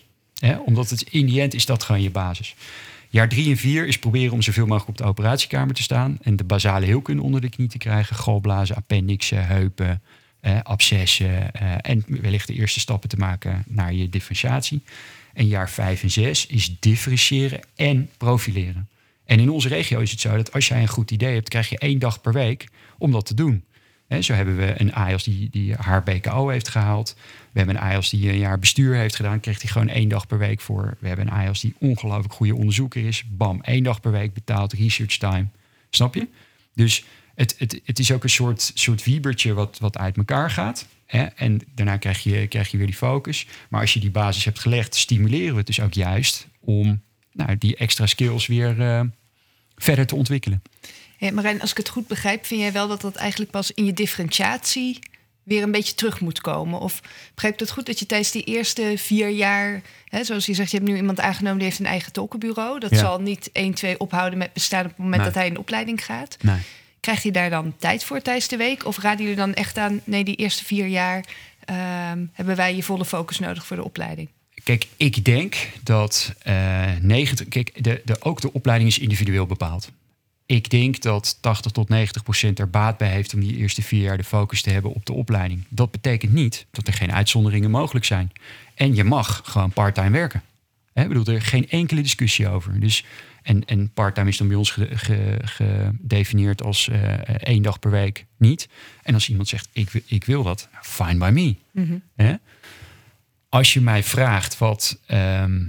[0.64, 2.55] Omdat het in die end is dat gewoon je basis.
[3.09, 6.37] Jaar drie en vier is proberen om zoveel mogelijk op de operatiekamer te staan en
[6.37, 8.16] de basale heelkunde onder de knie te krijgen.
[8.16, 10.03] Galblazen, appendixen, heupen,
[10.40, 14.83] eh, abscessen eh, en wellicht de eerste stappen te maken naar je differentiatie.
[15.33, 18.88] En jaar vijf en zes is differentiëren en profileren.
[19.24, 21.68] En in onze regio is het zo dat als jij een goed idee hebt, krijg
[21.68, 23.64] je één dag per week om dat te doen.
[24.18, 27.16] Zo hebben we een AIOS die, die haar BKO heeft gehaald.
[27.53, 29.40] We hebben een AIOS die een jaar bestuur heeft gedaan.
[29.40, 30.96] Kreeg hij gewoon één dag per week voor.
[30.99, 33.25] We hebben een AIOS die ongelooflijk goede onderzoeker is.
[33.29, 35.46] Bam, één dag per week betaald, research time.
[35.90, 36.29] Snap je?
[36.75, 40.87] Dus het, het, het is ook een soort, soort wiebertje wat, wat uit elkaar gaat.
[41.35, 43.46] En daarna krijg je, krijg je weer die focus.
[43.68, 47.59] Maar als je die basis hebt gelegd, stimuleren we het dus ook juist om nou,
[47.59, 49.01] die extra skills weer uh,
[49.83, 50.62] verder te ontwikkelen.
[51.19, 53.85] Ja, Marijn, als ik het goed begrijp, vind jij wel dat dat eigenlijk pas in
[53.85, 54.99] je differentiatie
[55.43, 56.81] weer een beetje terug moet komen?
[56.81, 57.01] Of
[57.35, 60.71] begrijp ik het goed dat je tijdens die eerste vier jaar, hè, zoals je zegt,
[60.71, 62.79] je hebt nu iemand aangenomen die heeft een eigen tolkenbureau.
[62.81, 62.99] Dat Ja.
[62.99, 65.25] zal niet 1, 2 ophouden met bestaan op het moment Nee.
[65.27, 66.37] dat hij in de opleiding gaat.
[66.40, 66.59] Nee.
[67.01, 68.87] Krijgt hij daar dan tijd voor tijdens de week?
[68.87, 71.25] Of raden jullie dan echt aan, nee, die eerste vier jaar
[71.64, 74.29] ehm, hebben wij je volle focus nodig voor de opleiding?
[74.62, 77.49] Kijk, ik denk dat eh 90.
[77.49, 79.90] Kijk, de, de, ook de opleiding is individueel bepaald.
[80.46, 84.03] Ik denk dat 80 tot 90 procent er baat bij heeft om die eerste vier
[84.03, 85.64] jaar de focus te hebben op de opleiding.
[85.68, 88.33] Dat betekent niet dat er geen uitzonderingen mogelijk zijn.
[88.75, 90.42] En je mag gewoon parttime werken.
[90.94, 92.81] Ik bedoel, er is geen enkele discussie over.
[92.81, 93.05] Dus,
[93.42, 97.90] en, en parttime is dan bij ons ge- ge- gedefinieerd als eh, één dag per
[97.90, 98.68] week niet.
[99.03, 101.55] En als iemand zegt, ik, ik wil dat, fine by me.
[102.16, 102.35] Hè?
[103.51, 105.65] Als je mij vraagt wat, ehm,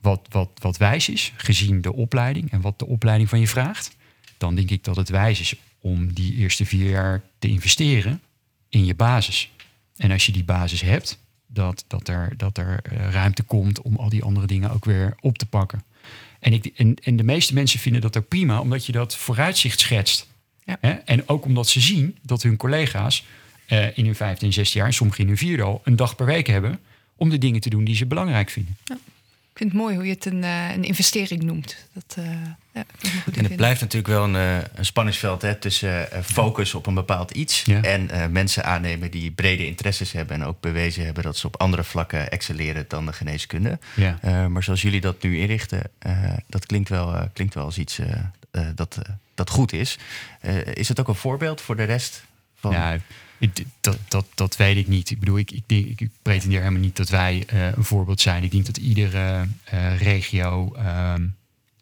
[0.00, 3.96] wat, wat, wat wijs is, gezien de opleiding en wat de opleiding van je vraagt,
[4.38, 8.20] dan denk ik dat het wijs is om die eerste vier jaar te investeren
[8.68, 9.50] in je basis.
[9.96, 13.96] En als je die basis hebt, dat, dat er, dat er eh, ruimte komt om
[13.96, 15.84] al die andere dingen ook weer op te pakken.
[16.40, 19.80] En, ik, en, en de meeste mensen vinden dat ook prima, omdat je dat vooruitzicht
[19.80, 20.30] schetst.
[20.64, 21.02] Ja.
[21.04, 23.24] En ook omdat ze zien dat hun collega's
[23.72, 26.16] eh, in hun vijfde en zesde jaar, en sommigen in hun vierde al, een dag
[26.16, 26.80] per week hebben
[27.16, 28.76] om de dingen te doen die ze belangrijk vinden.
[29.52, 31.76] Ik vind het mooi hoe je het een, eh, een investering noemt.
[31.92, 32.24] Dat, eh,
[32.72, 32.84] ja,
[33.22, 36.86] goed En het blijft natuurlijk wel een, eh, een spanningsveld hè, tussen eh, focus op
[36.86, 37.82] een bepaald iets Ja.
[37.82, 41.56] en eh, mensen aannemen die brede interesses hebben en ook bewezen hebben dat ze op
[41.60, 43.78] andere vlakken excelleren dan de geneeskunde.
[43.96, 44.18] Ja.
[44.22, 47.78] Eh, maar zoals jullie dat nu inrichten, eh, dat klinkt wel, eh, klinkt wel als
[47.78, 48.12] iets eh,
[48.50, 48.98] eh, dat,
[49.34, 49.98] dat goed is.
[50.40, 52.72] Eh, is het ook een voorbeeld voor de rest van.
[52.72, 52.96] Ja,
[53.80, 55.10] dat, dat, dat weet ik niet.
[55.10, 55.64] Ik bedoel, ik, ik,
[55.96, 58.42] ik pretendeer helemaal niet dat wij eh, een voorbeeld zijn.
[58.42, 61.26] Ik denk dat iedere eh, regio ehm,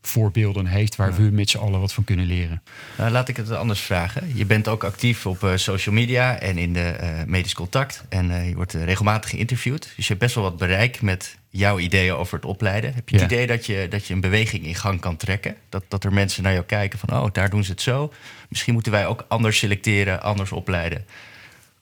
[0.02, 2.62] voorbeelden heeft waar we met z'n allen wat van kunnen leren.
[2.98, 4.36] Nou, laat ik het anders vragen.
[4.36, 8.04] Je bent ook actief op eh, social media en in de medisch contact.
[8.08, 9.82] En je wordt regelmatig geïnterviewd.
[9.82, 12.94] Dus je hebt best wel wat bereik met jouw ideeën over het opleiden.
[12.94, 15.56] Heb je het idee dat je, dat je een beweging in gang kan trekken?
[15.68, 18.12] Dat, dat er mensen naar jou kijken van, oh, daar doen ze het zo.
[18.48, 21.04] Misschien moeten wij ook anders selecteren, anders opleiden.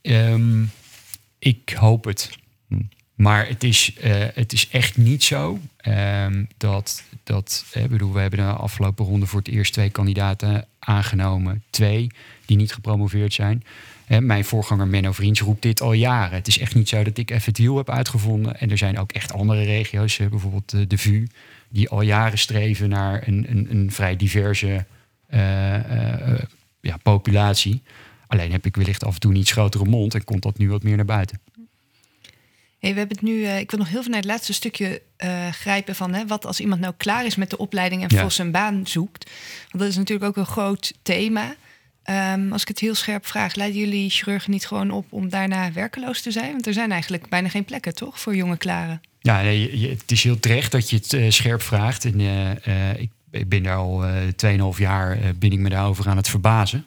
[0.03, 0.65] Ehm,
[1.39, 2.31] ik hoop het.
[2.69, 2.81] Hm.
[3.15, 8.21] Maar het is, eh, het is echt niet zo ehm, dat, dat eh, bedoel, we
[8.21, 11.63] hebben de afgelopen ronde voor het eerst twee kandidaten aangenomen.
[11.71, 12.11] Twee
[12.45, 13.65] die niet gepromoveerd zijn.
[14.09, 16.37] Hè, mijn voorganger Menno Vriends roept dit al jaren.
[16.37, 18.61] Het is echt niet zo dat ik even het wiel heb uitgevonden.
[18.61, 21.27] En er zijn ook echt andere regio's, bijvoorbeeld eh, de VU,
[21.69, 24.85] die al jaren streven naar een, een, een vrij diverse
[25.27, 26.39] eh,
[26.81, 27.83] ja, populatie.
[28.29, 30.69] Alleen heb ik wellicht af en toe een iets grotere mond en komt dat nu
[30.71, 31.41] wat meer naar buiten.
[32.79, 35.03] Hey, we hebben het nu, eh, ik wil nog heel veel naar het laatste stukje
[35.17, 38.15] eh, grijpen van hè, wat als iemand nou klaar is met de opleiding en Ja.
[38.17, 39.31] volgens een baan zoekt.
[39.71, 41.55] Want dat is natuurlijk ook een groot thema.
[42.03, 45.73] Ehm, als ik het heel scherp vraag, leiden jullie chirurgen niet gewoon op om daarna
[45.73, 46.51] werkeloos te zijn?
[46.51, 49.01] Want er zijn eigenlijk bijna geen plekken, toch, voor jonge klaren?
[49.21, 52.05] Ja, nee, het is heel terecht dat je het eh, scherp vraagt.
[52.05, 52.21] En
[52.99, 53.11] ik,
[53.49, 54.13] ben daar al eh
[54.73, 56.87] 2,5 jaar ben ik me daarover aan het verbazen.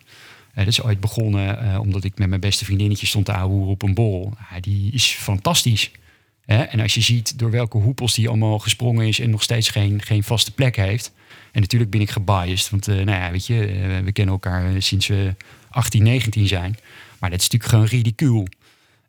[0.54, 3.72] Eh, dat is ooit begonnen eh, omdat ik met mijn beste vriendinnetje stond te ouwehoeren
[3.72, 4.34] op een borrel.
[4.52, 5.92] Ja, die is fantastisch.
[6.46, 10.02] En als je ziet door welke hoepels die allemaal gesprongen is en nog steeds geen,
[10.02, 11.14] geen vaste plek heeft.
[11.52, 13.56] En natuurlijk ben ik gebiased, want eh, nou ja, weet je,
[14.04, 15.36] we kennen elkaar sinds we
[15.70, 16.78] 18, 19 zijn.
[17.20, 18.48] Maar dat is natuurlijk gewoon ridicuul.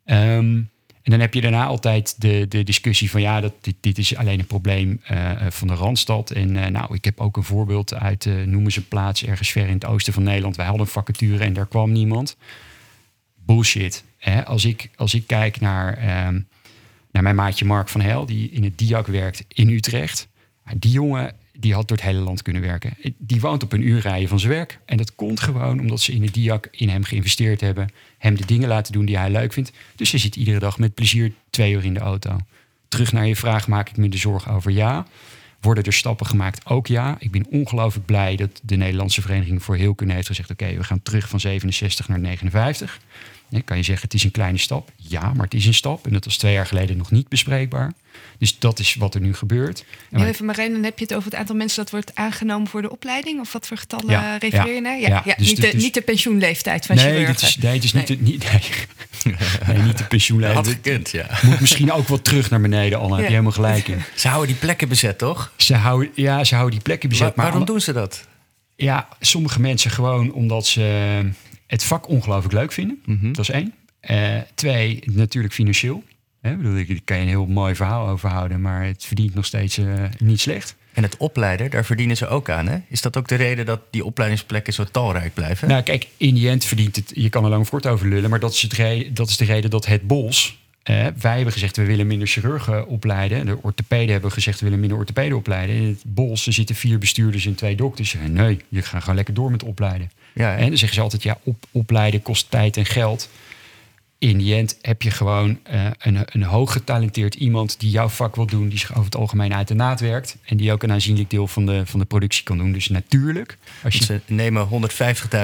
[0.05, 0.61] Ehm,
[1.03, 4.15] en dan heb je daarna altijd de, de discussie van ja, dat, dit, dit is
[4.15, 6.31] alleen een probleem eh, van de Randstad.
[6.31, 9.51] En eh, nou, ik heb ook een voorbeeld uit, eh noemen ze een plaats ergens
[9.51, 10.55] ver in het oosten van Nederland.
[10.55, 12.37] Wij hadden een vacature en daar kwam niemand.
[13.45, 14.03] Bullshit.
[14.17, 14.45] Hè?
[14.45, 16.41] Als, ik, als ik kijk naar, ehm,
[17.11, 20.27] naar mijn maatje Mark van Hel, die in het DIAC werkt in Utrecht.
[20.77, 22.93] Die jongen die had door het hele land kunnen werken.
[23.17, 24.79] Die woont op een uur rijden van zijn werk.
[24.85, 27.89] En dat komt gewoon omdat ze in het DIAC in hem geïnvesteerd hebben.
[28.17, 29.71] Hem de dingen laten doen die hij leuk vindt.
[29.95, 32.37] Dus hij zit iedere dag met plezier twee uur in de auto.
[32.87, 35.05] Terug naar je vraag, maak ik me de zorg over ja.
[35.61, 36.65] Worden er stappen gemaakt?
[36.65, 37.15] Ook ja.
[37.19, 40.51] Ik ben ongelooflijk blij dat de Nederlandse Vereniging voor Heelkunde heeft gezegd...
[40.51, 42.99] oké, we gaan terug van 67 naar 59.
[43.61, 44.91] Kan je zeggen, het is een kleine stap?
[44.95, 46.05] Ja, maar het is een stap.
[46.05, 47.93] En dat was twee jaar geleden nog niet bespreekbaar.
[48.37, 49.85] Dus dat is wat er nu gebeurt.
[50.11, 52.67] En wij- even Marijn, dan heb je het over het aantal mensen dat wordt aangenomen
[52.67, 53.39] voor de opleiding?
[53.39, 54.99] Of wat voor getallen Ja, eh, refereer je ja, naar?
[54.99, 55.21] Ja, ja.
[55.25, 57.33] ja, Dus niet, de, niet de pensioenleeftijd van nee, chirurgen.
[57.33, 58.17] dit is, nee, het is niet, Nee.
[58.17, 59.35] de- niet, nee.
[59.67, 60.55] nee, niet de pensioenlijn.
[60.55, 61.27] Had gekund, ja.
[61.41, 63.09] moet misschien ook wat terug naar beneden, Anne.
[63.09, 63.23] Heb Ja.
[63.25, 64.01] je helemaal gelijk in.
[64.15, 65.51] Ze houden die plekken bezet, toch?
[65.57, 67.35] Ze houden, ja, ze houden die plekken bezet.
[67.35, 68.27] Maar waarom doen ze dat?
[68.75, 71.21] Ja, sommige mensen gewoon omdat ze
[71.73, 73.01] het vak ongelooflijk leuk vinden.
[73.05, 73.27] Mhm.
[73.31, 73.73] Dat is één.
[73.99, 76.03] Eh, twee, natuurlijk financieel.
[76.41, 79.33] Hè, ik bedoel, daar kan je een heel mooi verhaal over houden, maar het verdient
[79.33, 79.85] nog steeds eh,
[80.17, 80.75] niet slecht.
[80.93, 82.77] En het opleiden, daar verdienen ze ook aan, hè?
[82.87, 85.67] Is dat ook de reden dat die opleidingsplekken zo talrijk blijven?
[85.67, 87.11] Nou, kijk, in die end verdient het.
[87.15, 89.45] Je kan er lang of kort over lullen, maar dat is, het dat is de
[89.45, 90.61] reden dat het Bos.
[90.83, 93.45] eh, wij hebben gezegd, we willen minder chirurgen opleiden.
[93.45, 95.75] De orthopeden hebben gezegd, we willen minder orthopeden opleiden.
[95.75, 98.15] In het Bos er zitten vier bestuurders en twee dokters.
[98.27, 100.11] Nee, je gaat gewoon lekker door met opleiden.
[100.33, 100.55] Ja?
[100.55, 103.29] En dan zeggen ze altijd, ja, op, opleiden kost tijd en geld.
[104.17, 108.35] In die end heb je gewoon eh, een, een hoog getalenteerd iemand die jouw vak
[108.35, 110.37] wil doen, die zich over het algemeen uit de naad werkt.
[110.45, 112.71] En die ook een aanzienlijk deel van de, van de productie kan doen.
[112.71, 114.67] Dus natuurlijk, als je Ze nemen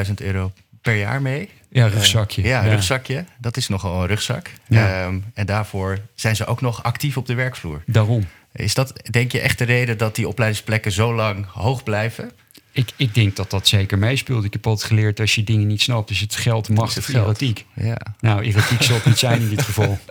[0.08, 1.50] 150.000 euro per jaar mee.
[1.70, 2.42] ja, rugzakje.
[2.42, 3.26] Eh, ja, rugzakje.
[3.38, 4.52] Dat is nogal een rugzak.
[4.68, 5.04] Ja.
[5.04, 7.84] Ehm, en daarvoor zijn ze ook nog actief op de werkvloer.
[7.86, 8.28] Daarom.
[8.52, 12.32] Is dat, denk je, echt de reden dat die opleidingsplekken zo lang hoog blijven?
[12.72, 14.44] Ik, ik denk dat dat zeker meespeelt.
[14.44, 17.14] Ik heb altijd geleerd als je dingen niet snapt, dus het geld, macht het of
[17.14, 17.66] erotiek.
[17.76, 17.98] Ja.
[18.20, 20.00] Nou, erotiek zal het niet zijn in dit geval.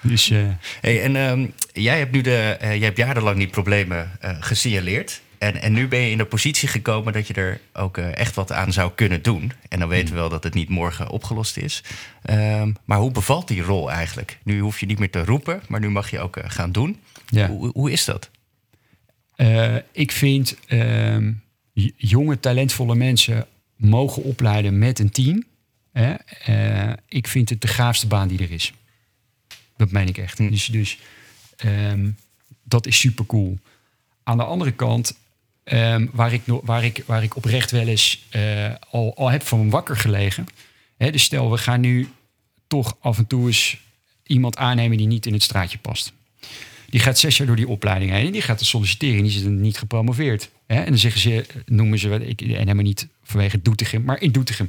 [0.00, 0.38] Dus eh,
[0.80, 5.20] Hey, en ehm, jij hebt nu de, eh, jij hebt jarenlang die problemen eh, gesignaleerd.
[5.38, 8.52] En, en nu ben je in de positie gekomen dat je er ook echt wat
[8.52, 9.52] aan zou kunnen doen.
[9.68, 11.82] En dan weten we wel dat het niet morgen opgelost is.
[12.22, 14.38] Ehm, maar hoe bevalt die rol eigenlijk?
[14.42, 17.00] Nu hoef je niet meer te roepen, maar nu mag je ook gaan doen.
[17.26, 17.48] ja.
[17.48, 18.30] Hoe, hoe is dat?
[19.36, 21.32] Eh, ik vind ehm,
[21.96, 23.46] jonge, talentvolle mensen
[23.76, 25.44] mogen opleiden met een team.
[25.92, 26.14] Hè?
[26.14, 28.72] Eh, ik vind het de gaafste baan die er is.
[29.76, 30.38] Dat meen ik echt.
[30.38, 30.50] Hm.
[30.50, 30.98] Dus, dus
[31.56, 32.10] ehm,
[32.62, 33.58] dat is super cool.
[34.22, 35.18] Aan de andere kant,
[35.64, 39.70] ehm, waar, ik, waar, ik, waar ik oprecht wel eens eh, al, al heb van
[39.70, 40.46] wakker gelegen.
[40.96, 42.08] Hè, dus stel, we gaan nu
[42.66, 43.78] toch af en toe eens
[44.22, 46.12] iemand aannemen die niet in het straatje past.
[46.88, 48.26] Die gaat zes jaar door die opleiding heen.
[48.26, 49.16] En die gaat er solliciteren.
[49.16, 50.50] En die is er niet gepromoveerd.
[50.66, 50.80] Hè?
[50.80, 54.32] En dan zeggen ze, noemen ze, wat ik, en helemaal niet vanwege Doetinchem, maar in
[54.32, 54.68] Doetinchem.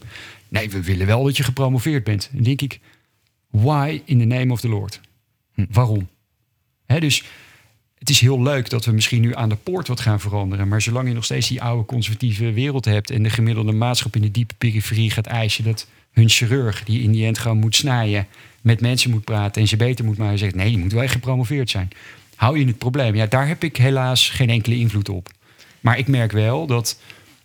[0.50, 2.28] Nee, we willen wel dat je gepromoveerd bent.
[2.30, 2.80] En dan denk ik,
[3.50, 5.02] why in the name of the Lord?
[5.54, 5.66] Hm.
[5.70, 6.10] Waarom?
[6.86, 7.24] Hè, dus
[7.98, 10.68] het is heel leuk dat we misschien nu aan de poort wat gaan veranderen.
[10.68, 13.10] Maar zolang je nog steeds die oude conservatieve wereld hebt...
[13.10, 15.64] en de gemiddelde maatschap in de diepe periferie gaat eisen...
[15.64, 18.28] dat hun chirurg, die in die end gewoon moet snijden...
[18.62, 20.38] met mensen moet praten en ze beter moet maken...
[20.38, 21.90] zegt, nee, die moet wel echt gepromoveerd zijn.
[22.36, 23.16] Hou je het probleem?
[23.16, 25.30] Ja, daar heb ik helaas geen enkele invloed op.
[25.80, 27.00] Maar ik merk wel dat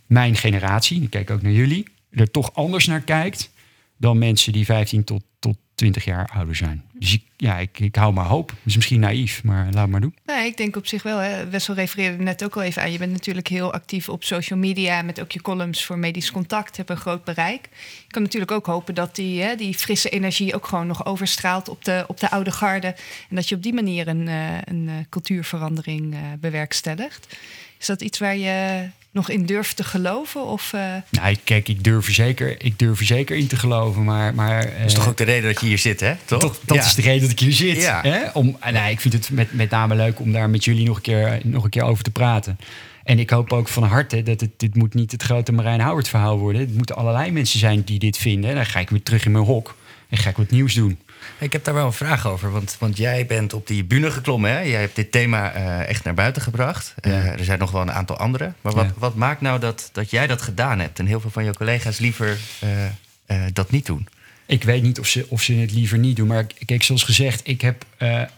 [0.06, 1.84] mijn generatie, ik kijk ook naar jullie...
[2.10, 3.50] er toch anders naar kijkt
[3.96, 6.82] dan mensen die 15 tot, tot 20 jaar ouder zijn.
[6.92, 8.52] Dus ik, ja, ik, ik hou maar hoop.
[8.64, 10.14] is misschien naïef, maar laat maar doen.
[10.26, 11.18] Nee, ik denk op zich wel.
[11.18, 11.48] Hè.
[11.48, 12.92] Wessel refereerde net ook al even aan.
[12.92, 16.76] Je bent natuurlijk heel actief op social media met ook je columns voor medisch contact.
[16.76, 17.68] Heb een groot bereik.
[18.06, 21.68] Je kan natuurlijk ook hopen dat die, hè, die frisse energie ook gewoon nog overstraalt
[21.68, 22.94] op de, op de oude garde.
[23.28, 27.36] En dat je op die manier een, uh, een uh, cultuurverandering uh, bewerkstelligt.
[27.78, 30.46] Is dat iets waar je nog in durft te geloven?
[30.46, 30.94] Of, uh...
[31.10, 34.04] Nou, kijk, ik durf, er zeker, ik durf er zeker in te geloven.
[34.04, 36.14] Maar, maar, dat is toch ook de reden dat je hier zit, hè?
[36.24, 36.40] Toch?
[36.40, 36.84] Dat, dat ja.
[36.84, 37.82] is de reden dat ik hier zit.
[37.82, 38.00] Ja.
[38.02, 38.30] Hè?
[38.30, 41.02] Om, nou, ik vind het met, met name leuk om daar met jullie nog een,
[41.02, 42.58] keer, nog een keer over te praten.
[43.04, 46.08] En ik hoop ook van harte dat het, dit moet niet het grote Marijn Howard
[46.08, 46.60] verhaal worden.
[46.60, 48.54] Het moeten allerlei mensen zijn die dit vinden.
[48.54, 49.76] Dan ga ik weer terug in mijn hok
[50.08, 50.98] en ga ik wat nieuws doen.
[51.38, 54.50] Ik heb daar wel een vraag over, want, want jij bent op die bühne geklommen.
[54.50, 54.60] Hè?
[54.60, 56.94] Jij hebt dit thema uh, echt naar buiten gebracht.
[57.00, 57.10] Ja.
[57.10, 58.52] Uh, er zijn nog wel een aantal andere.
[58.60, 58.92] Maar wat, ja.
[58.96, 61.98] wat maakt nou dat, dat jij dat gedaan hebt en heel veel van je collega's
[61.98, 64.08] liever uh, dat niet doen?
[64.46, 66.26] Ik weet niet of ze, of ze het liever niet doen.
[66.26, 67.84] Maar kijk, zoals gezegd, ik heb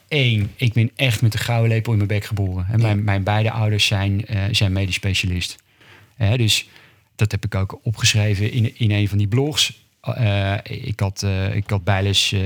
[0.08, 0.52] één.
[0.56, 2.66] Ik ben echt met de gouden lepel in mijn bek geboren.
[2.70, 5.56] En mijn, mijn beide ouders zijn, zijn medisch specialist.
[6.36, 6.68] dus
[7.16, 9.83] dat heb ik ook opgeschreven in, in een van die blogs.
[10.08, 12.40] Uh, ik, had, uh, ik had bijles uh,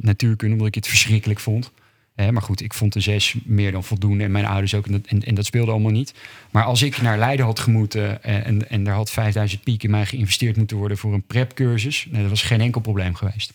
[0.00, 1.72] natuurkunde omdat ik het verschrikkelijk vond.
[2.16, 4.86] maar goed, ik vond een zes meer dan voldoende en mijn ouders ook.
[4.86, 6.14] En dat, en, dat speelde allemaal niet.
[6.50, 10.06] Maar als ik naar Leiden had gemoeten en, en er had 5000 piek in mij
[10.06, 13.52] geïnvesteerd moeten worden voor een prepcursus, nou, dat was geen enkel probleem geweest.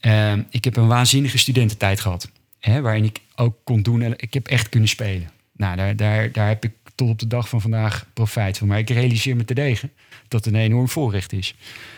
[0.00, 4.46] Ehm, ik heb een waanzinnige studententijd gehad, waarin ik ook kon doen en ik heb
[4.46, 5.30] echt kunnen spelen.
[5.56, 8.68] Nou, daar, daar, daar heb ik tot op de dag van vandaag profijt van.
[8.68, 9.92] Maar ik realiseer me te degen
[10.28, 11.54] dat het een enorm voorrecht is.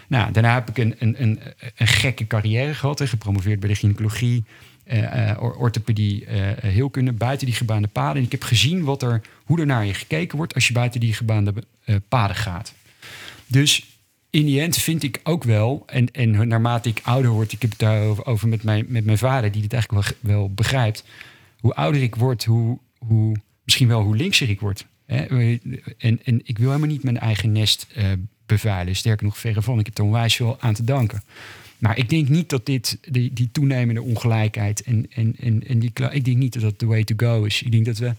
[0.09, 1.41] Nou, daarna heb ik een, een, een,
[1.77, 3.01] een gekke carrière gehad.
[3.01, 4.45] en gepromoveerd bij de gynaecologie,
[4.93, 8.17] uh, orthopedie, uh, heelkunde, buiten die gebaande paden.
[8.17, 11.01] En ik heb gezien wat er, hoe er naar je gekeken wordt als je buiten
[11.01, 11.55] die gebaande
[12.09, 12.75] paden gaat.
[13.47, 13.87] Dus
[14.31, 17.71] in die end vind ik ook wel, en, en naarmate ik ouder word, ik heb
[17.71, 21.05] het daarover over met, mijn, met mijn vader, die het eigenlijk wel, wel begrijpt.
[21.61, 23.37] Hoe ouder ik word, hoe, hoe,
[23.69, 24.87] misschien wel hoe linkser ik word.
[25.07, 25.25] Hè?
[25.99, 28.05] En, en ik wil helemaal niet mijn eigen nest uh,
[28.47, 28.97] bevuilen.
[28.97, 29.79] Sterker nog, verre van.
[29.79, 31.23] Ik heb er onwijs veel aan te danken.
[31.79, 35.91] Maar ik denk niet dat dit, die, die toenemende ongelijkheid en, en, en, en die,
[36.11, 37.63] ik denk niet dat dat the way to go is.
[37.63, 38.13] Ik denk dat we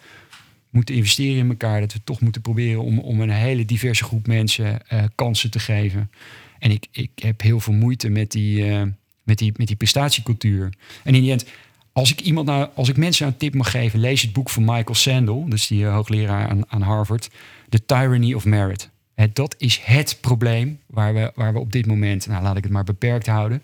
[0.69, 1.79] moeten investeren in elkaar.
[1.79, 5.59] Dat we toch moeten proberen om, om een hele diverse groep mensen uh, kansen te
[5.59, 6.11] geven.
[6.59, 8.83] En ik, ik heb heel veel moeite met die, uh,
[9.23, 10.73] met die, met die prestatiecultuur.
[11.03, 11.45] En in die end,
[11.93, 14.65] als ik, iemand nou, als ik mensen een tip mag geven, lees het boek van
[14.65, 17.29] Michael Sandel, dus die uh, hoogleraar aan, aan Harvard,
[17.69, 18.89] The Tyranny of Merit.
[19.15, 22.63] He, dat is het probleem waar we, waar we op dit moment, nou laat ik
[22.63, 23.61] het maar beperkt houden,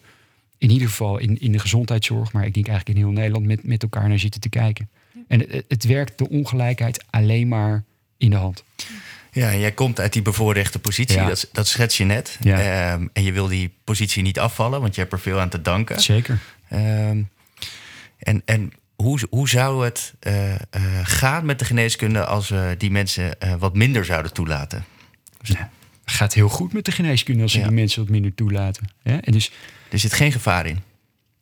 [0.58, 3.64] in ieder geval in, in de gezondheidszorg, maar ik denk eigenlijk in heel Nederland met,
[3.64, 4.90] met elkaar naar zitten te kijken.
[5.28, 7.84] En het, het werkt de ongelijkheid alleen maar
[8.18, 8.64] in de hand.
[9.32, 11.28] Ja, en jij komt uit die bevoorrechte positie, ja.
[11.28, 12.38] dat, dat schets je net.
[12.42, 12.94] Ja.
[12.94, 15.62] Um, en je wil die positie niet afvallen, want je hebt er veel aan te
[15.62, 16.02] danken.
[16.02, 16.40] Zeker.
[16.74, 17.30] Um,
[18.26, 20.58] en, en hoe, hoe zou het uh, uh,
[21.04, 24.86] gaan met de geneeskunde als we die mensen uh, wat minder zouden toelaten?
[25.42, 25.70] Ja,
[26.04, 27.66] het gaat heel goed met de geneeskunde als we ja.
[27.66, 28.88] die mensen wat minder toelaten.
[29.04, 29.22] Ja?
[29.22, 29.52] En dus,
[29.90, 30.80] er zit geen gevaar in.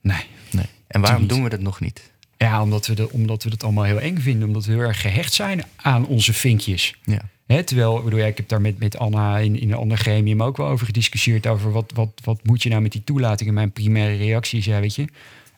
[0.02, 0.26] Nee.
[0.52, 0.66] nee.
[0.88, 2.12] En waarom doen we dat nog niet?
[2.38, 4.48] Ja, omdat we, de, omdat we het allemaal heel eng vinden.
[4.48, 6.96] Omdat we heel erg gehecht zijn aan onze vinkjes.
[7.04, 7.22] Ja.
[7.46, 10.44] He, terwijl, bedoel, ja, ik heb daar met, met Anna in, in een ander gremium
[10.44, 11.48] ook wel over gediscussieerd.
[11.48, 13.50] Over wat, wat, wat moet je nou met die toelating?
[13.50, 15.06] En mijn primaire reactie is, ja, weet je,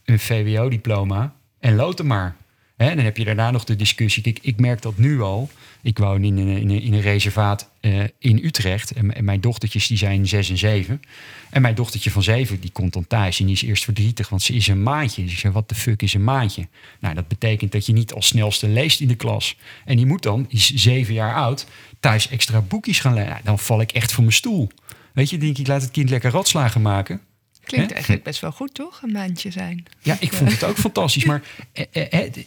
[0.06, 2.36] een VWO-diploma en lood hem maar.
[2.78, 4.36] En dan heb je daarna nog de discussie.
[4.42, 5.50] Ik merk dat nu al.
[5.82, 8.92] Ik woon in een, in een, reservaat uh, in Utrecht.
[8.92, 11.02] En, mijn dochtertjes die zijn zes en zeven.
[11.50, 13.40] En mijn dochtertje van zeven die komt dan thuis.
[13.40, 15.24] En die is eerst verdrietig, want ze is een maandje.
[15.24, 16.68] Dus ik wat de fuck is een maandje?
[17.00, 19.58] Nou, dat betekent dat je niet als snelste leest in de klas.
[19.86, 21.68] En die moet dan, die is zeven jaar oud,
[22.00, 23.30] thuis extra boekjes gaan lezen.
[23.30, 24.70] Nou, dan val ik echt voor mijn stoel.
[25.14, 27.22] Weet je, denk ik, laat het kind lekker ratslagen maken.
[27.66, 27.94] Klinkt He?
[27.94, 29.02] eigenlijk best wel goed, toch?
[29.02, 29.86] Een maandje zijn.
[30.02, 31.26] Ja, ik vond het ook fantastisch.
[31.26, 31.42] Maar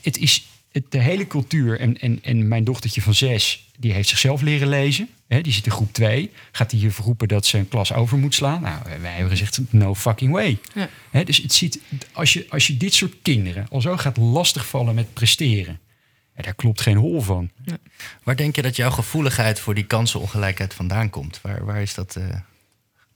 [0.02, 0.46] het is
[0.88, 1.80] de hele cultuur.
[1.80, 5.08] En, en, en mijn dochtertje van zes, die heeft zichzelf leren lezen.
[5.26, 6.30] He, die zit in groep twee.
[6.52, 8.62] Gaat hij hier roepen dat ze een klas over moet slaan?
[8.62, 10.58] Nou, wij hebben gezegd, no fucking way.
[10.74, 10.88] Ja.
[11.10, 11.80] He, dus het ziet,
[12.12, 15.80] als je, als je dit soort kinderen al zo gaat lastigvallen met presteren...
[16.36, 17.50] Ja, daar klopt geen hol van.
[17.64, 17.76] Ja.
[18.22, 21.40] Waar denk je dat jouw gevoeligheid voor die kansenongelijkheid vandaan komt?
[21.42, 22.24] Waar, waar is dat uh,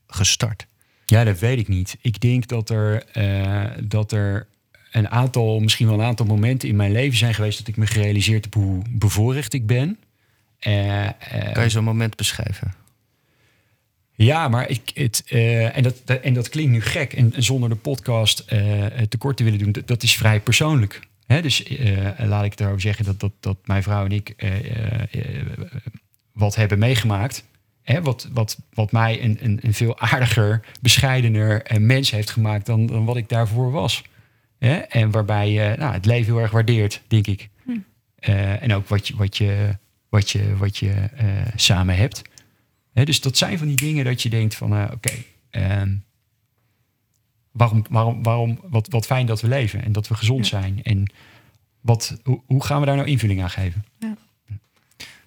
[0.06, 0.66] gestart?
[1.12, 1.96] Ja, dat weet ik niet.
[2.00, 4.46] Ik denk dat er, uh, dat er
[4.90, 7.86] een aantal, misschien wel een aantal momenten in mijn leven zijn geweest dat ik me
[7.86, 9.98] gerealiseerd heb hoe bevoorrecht ik ben.
[10.66, 11.10] Uh, uh,
[11.52, 12.74] kan je zo'n moment beschrijven?
[14.14, 17.12] Ja, maar ik, het, uh, en, dat, dat, en dat klinkt nu gek.
[17.12, 18.44] En, en zonder de podcast
[19.08, 21.08] tekort te willen doen, dat, dat is vrij persoonlijk.
[21.26, 21.42] Hè?
[21.42, 21.64] Dus
[22.18, 24.34] laat ik erover zeggen dat, dat, dat mijn vrouw en ik
[26.32, 27.44] wat hebben meegemaakt.
[27.82, 32.86] Hè, wat, wat, wat mij een, een, een veel aardiger, bescheidener mens heeft gemaakt dan,
[32.86, 34.02] dan wat ik daarvoor was.
[34.58, 34.74] Hè?
[34.74, 37.48] En waarbij je nou, het leven heel erg waardeert, denk ik.
[38.22, 39.76] Eh, en ook wat je, wat je,
[40.08, 41.26] wat je, wat je eh,
[41.56, 42.22] samen hebt.
[42.92, 45.12] Hè, dus dat zijn van die dingen dat je denkt van, eh, oké,
[45.50, 45.94] ehm,
[47.50, 50.82] waarom, waarom, waarom, wat, wat fijn dat we leven en dat we gezond zijn.
[50.82, 51.12] En
[51.80, 53.84] wat, hoe, hoe gaan we daar nou invulling aan geven?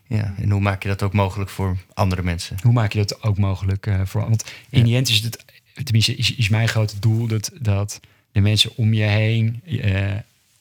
[0.08, 2.58] Ja, en hoe maak je dat ook mogelijk voor andere mensen?
[2.62, 4.22] Hoe maak je dat ook mogelijk eh, voor?
[4.22, 4.86] Want in Ja.
[4.86, 5.45] die end is het,
[5.84, 7.99] tenminste, is, is mijn grote doel dat, dat
[8.32, 10.12] de mensen om je heen eh,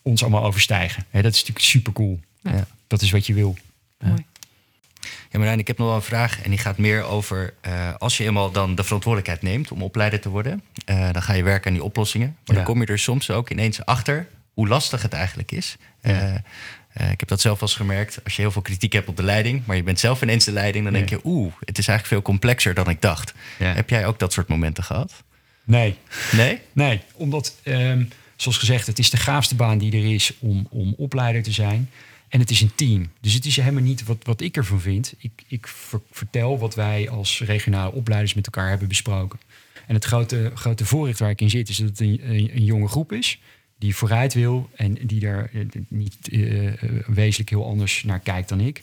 [0.02, 1.04] ons allemaal overstijgen.
[1.10, 2.20] Hè, dat is natuurlijk super cool.
[2.42, 2.66] Ja.
[2.86, 3.56] Dat is wat je wil.
[3.98, 4.24] Mooi.
[5.30, 7.54] Ja, Marijn, ik heb nog wel een vraag en die gaat meer over...
[7.60, 10.62] eh, als je eenmaal dan de verantwoordelijkheid neemt om opleider te worden...
[10.84, 12.28] eh, dan ga je werken aan die oplossingen.
[12.28, 12.54] Maar Ja.
[12.54, 15.76] dan kom je er soms ook ineens achter hoe lastig het eigenlijk is.
[16.02, 16.42] Ja.
[16.94, 18.24] Eh, ik heb dat zelf wel eens gemerkt.
[18.24, 19.62] Als je heel veel kritiek hebt op de leiding...
[19.66, 20.84] maar je bent zelf ineens de leiding...
[20.84, 23.34] dan denk je, oeh, het is eigenlijk veel complexer dan ik dacht.
[23.58, 25.22] Heb jij ook dat soort momenten gehad?
[25.64, 25.96] Nee,
[26.32, 26.58] Nee?
[26.72, 28.04] Nee, omdat, ehm,
[28.36, 31.90] zoals gezegd, het is de gaafste baan die er is om, om opleider te zijn.
[32.28, 33.10] En het is een team.
[33.20, 35.14] Dus het is helemaal niet wat, wat ik ervan vind.
[35.18, 39.38] Ik, ik ver- vertel wat wij als regionale opleiders met elkaar hebben besproken.
[39.86, 42.64] En het grote, grote voorrecht waar ik in zit, is dat het een, een, een
[42.64, 43.40] jonge groep is.
[43.78, 46.74] Die vooruit wil en die daar eh, niet eh, eh,
[47.06, 48.82] wezenlijk heel anders naar kijkt dan ik.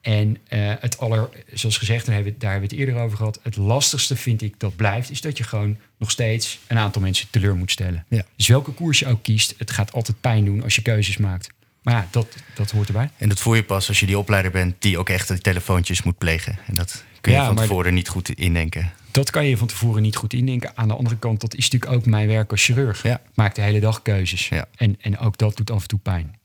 [0.00, 0.38] En
[0.80, 3.40] het aller, zoals gezegd, daar hebben, we, daar hebben we het eerder over gehad.
[3.42, 7.28] Het lastigste vind ik dat blijft, is dat je gewoon nog steeds een aantal mensen
[7.30, 8.04] teleur moet stellen.
[8.08, 8.24] Ja.
[8.36, 11.48] Dus welke koers je ook kiest, het gaat altijd pijn doen als je keuzes maakt.
[11.82, 13.10] Maar ja, dat, dat hoort erbij.
[13.16, 14.74] En dat voel je pas als je die opleider bent...
[14.78, 16.58] die ook echt de telefoontjes moet plegen.
[16.66, 18.92] En dat kun je Ja, van tevoren niet goed indenken.
[19.12, 20.76] Dat kan je van tevoren niet goed indenken.
[20.76, 23.02] Aan de andere kant, dat is natuurlijk ook mijn werk als chirurg.
[23.02, 23.14] Ja.
[23.14, 24.48] Ik maak de hele dag keuzes.
[24.48, 24.66] Ja.
[24.76, 26.38] En, en ook dat doet af en toe pijn.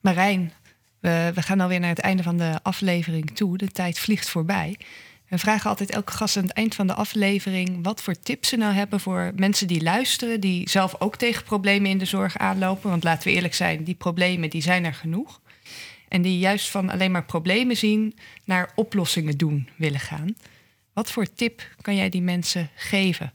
[0.00, 0.52] Marijn,
[1.00, 3.58] we, we gaan alweer naar het einde van de aflevering toe.
[3.58, 4.76] De tijd vliegt voorbij.
[5.28, 8.56] We vragen altijd elke gast aan het eind van de aflevering wat voor tips ze
[8.56, 12.90] nou hebben voor mensen die luisteren, die zelf ook tegen problemen in de zorg aanlopen.
[12.90, 15.40] Want laten we eerlijk zijn, die problemen die zijn er genoeg.
[16.08, 18.14] En die juist van alleen maar problemen zien
[18.44, 20.34] naar oplossingen doen willen gaan.
[20.94, 23.32] Wat voor tip kan jij die mensen geven?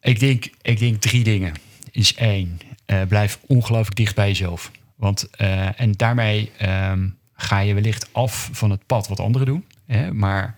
[0.00, 1.54] Ik denk, ik denk drie dingen.
[1.90, 4.70] Is één, eh, blijf ongelooflijk dicht bij jezelf.
[4.94, 9.64] Want, eh, en daarmee ehm, ga je wellicht af van het pad wat anderen doen.
[9.86, 10.12] Hè?
[10.12, 10.56] Maar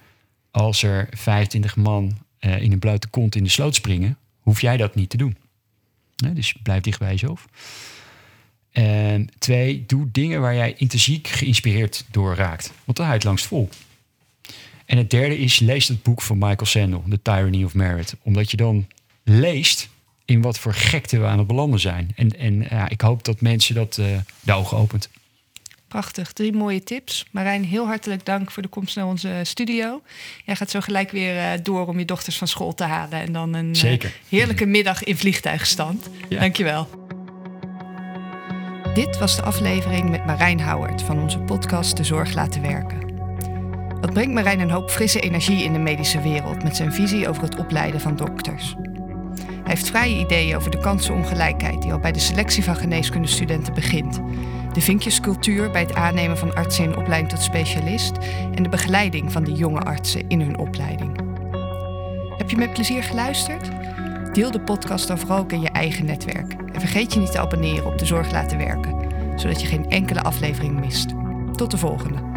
[0.51, 4.77] als er 25 man eh, in een blote kont in de sloot springen, hoef jij
[4.77, 5.37] dat niet te doen.
[6.17, 7.47] Dus blijf dicht bij jezelf.
[8.71, 12.73] En twee, doe dingen waar jij intrinsiek geïnspireerd door raakt.
[12.85, 13.69] Want dan houdt het langst vol.
[14.91, 18.15] En het derde is, lees het boek van Michael Sandel, The Tyranny of Merit.
[18.23, 18.87] Omdat je dan
[19.25, 19.89] leest
[20.25, 22.13] in wat voor gekte we aan het belanden zijn.
[22.17, 24.07] En, en ja, ik hoop dat mensen dat eh
[24.41, 25.09] de ogen opent.
[25.89, 27.27] Prachtig, drie mooie tips.
[27.31, 30.03] Marijn, heel hartelijk dank voor de komst naar onze studio.
[30.45, 33.21] Jij gaat zo gelijk weer eh, door om je dochters van school te halen.
[33.21, 36.09] En dan een eh, heerlijke middag in vliegtuigstand.
[36.29, 36.41] Ja.
[36.41, 36.89] Dankjewel.
[38.95, 43.10] Dit was de aflevering met Marijn Howard van onze podcast De Zorg Laten Werken.
[44.01, 47.43] Wat brengt Marijn een hoop frisse energie in de medische wereld met zijn visie over
[47.43, 48.75] het opleiden van dokters.
[49.37, 54.21] Hij heeft vrije ideeën over de kansenongelijkheid die al bij de selectie van geneeskundestudenten begint.
[54.73, 58.13] De vinkjescultuur bij het aannemen van artsen in opleiding tot specialist
[58.55, 61.17] en de begeleiding van die jonge artsen in hun opleiding.
[62.37, 63.71] Heb je met plezier geluisterd?
[64.33, 66.53] Deel de podcast dan vooral ook in je eigen netwerk.
[66.73, 68.97] En vergeet je niet te abonneren op De Zorg Laten Werken,
[69.37, 71.09] zodat je geen enkele aflevering mist.
[71.53, 72.30] Tot de volgende.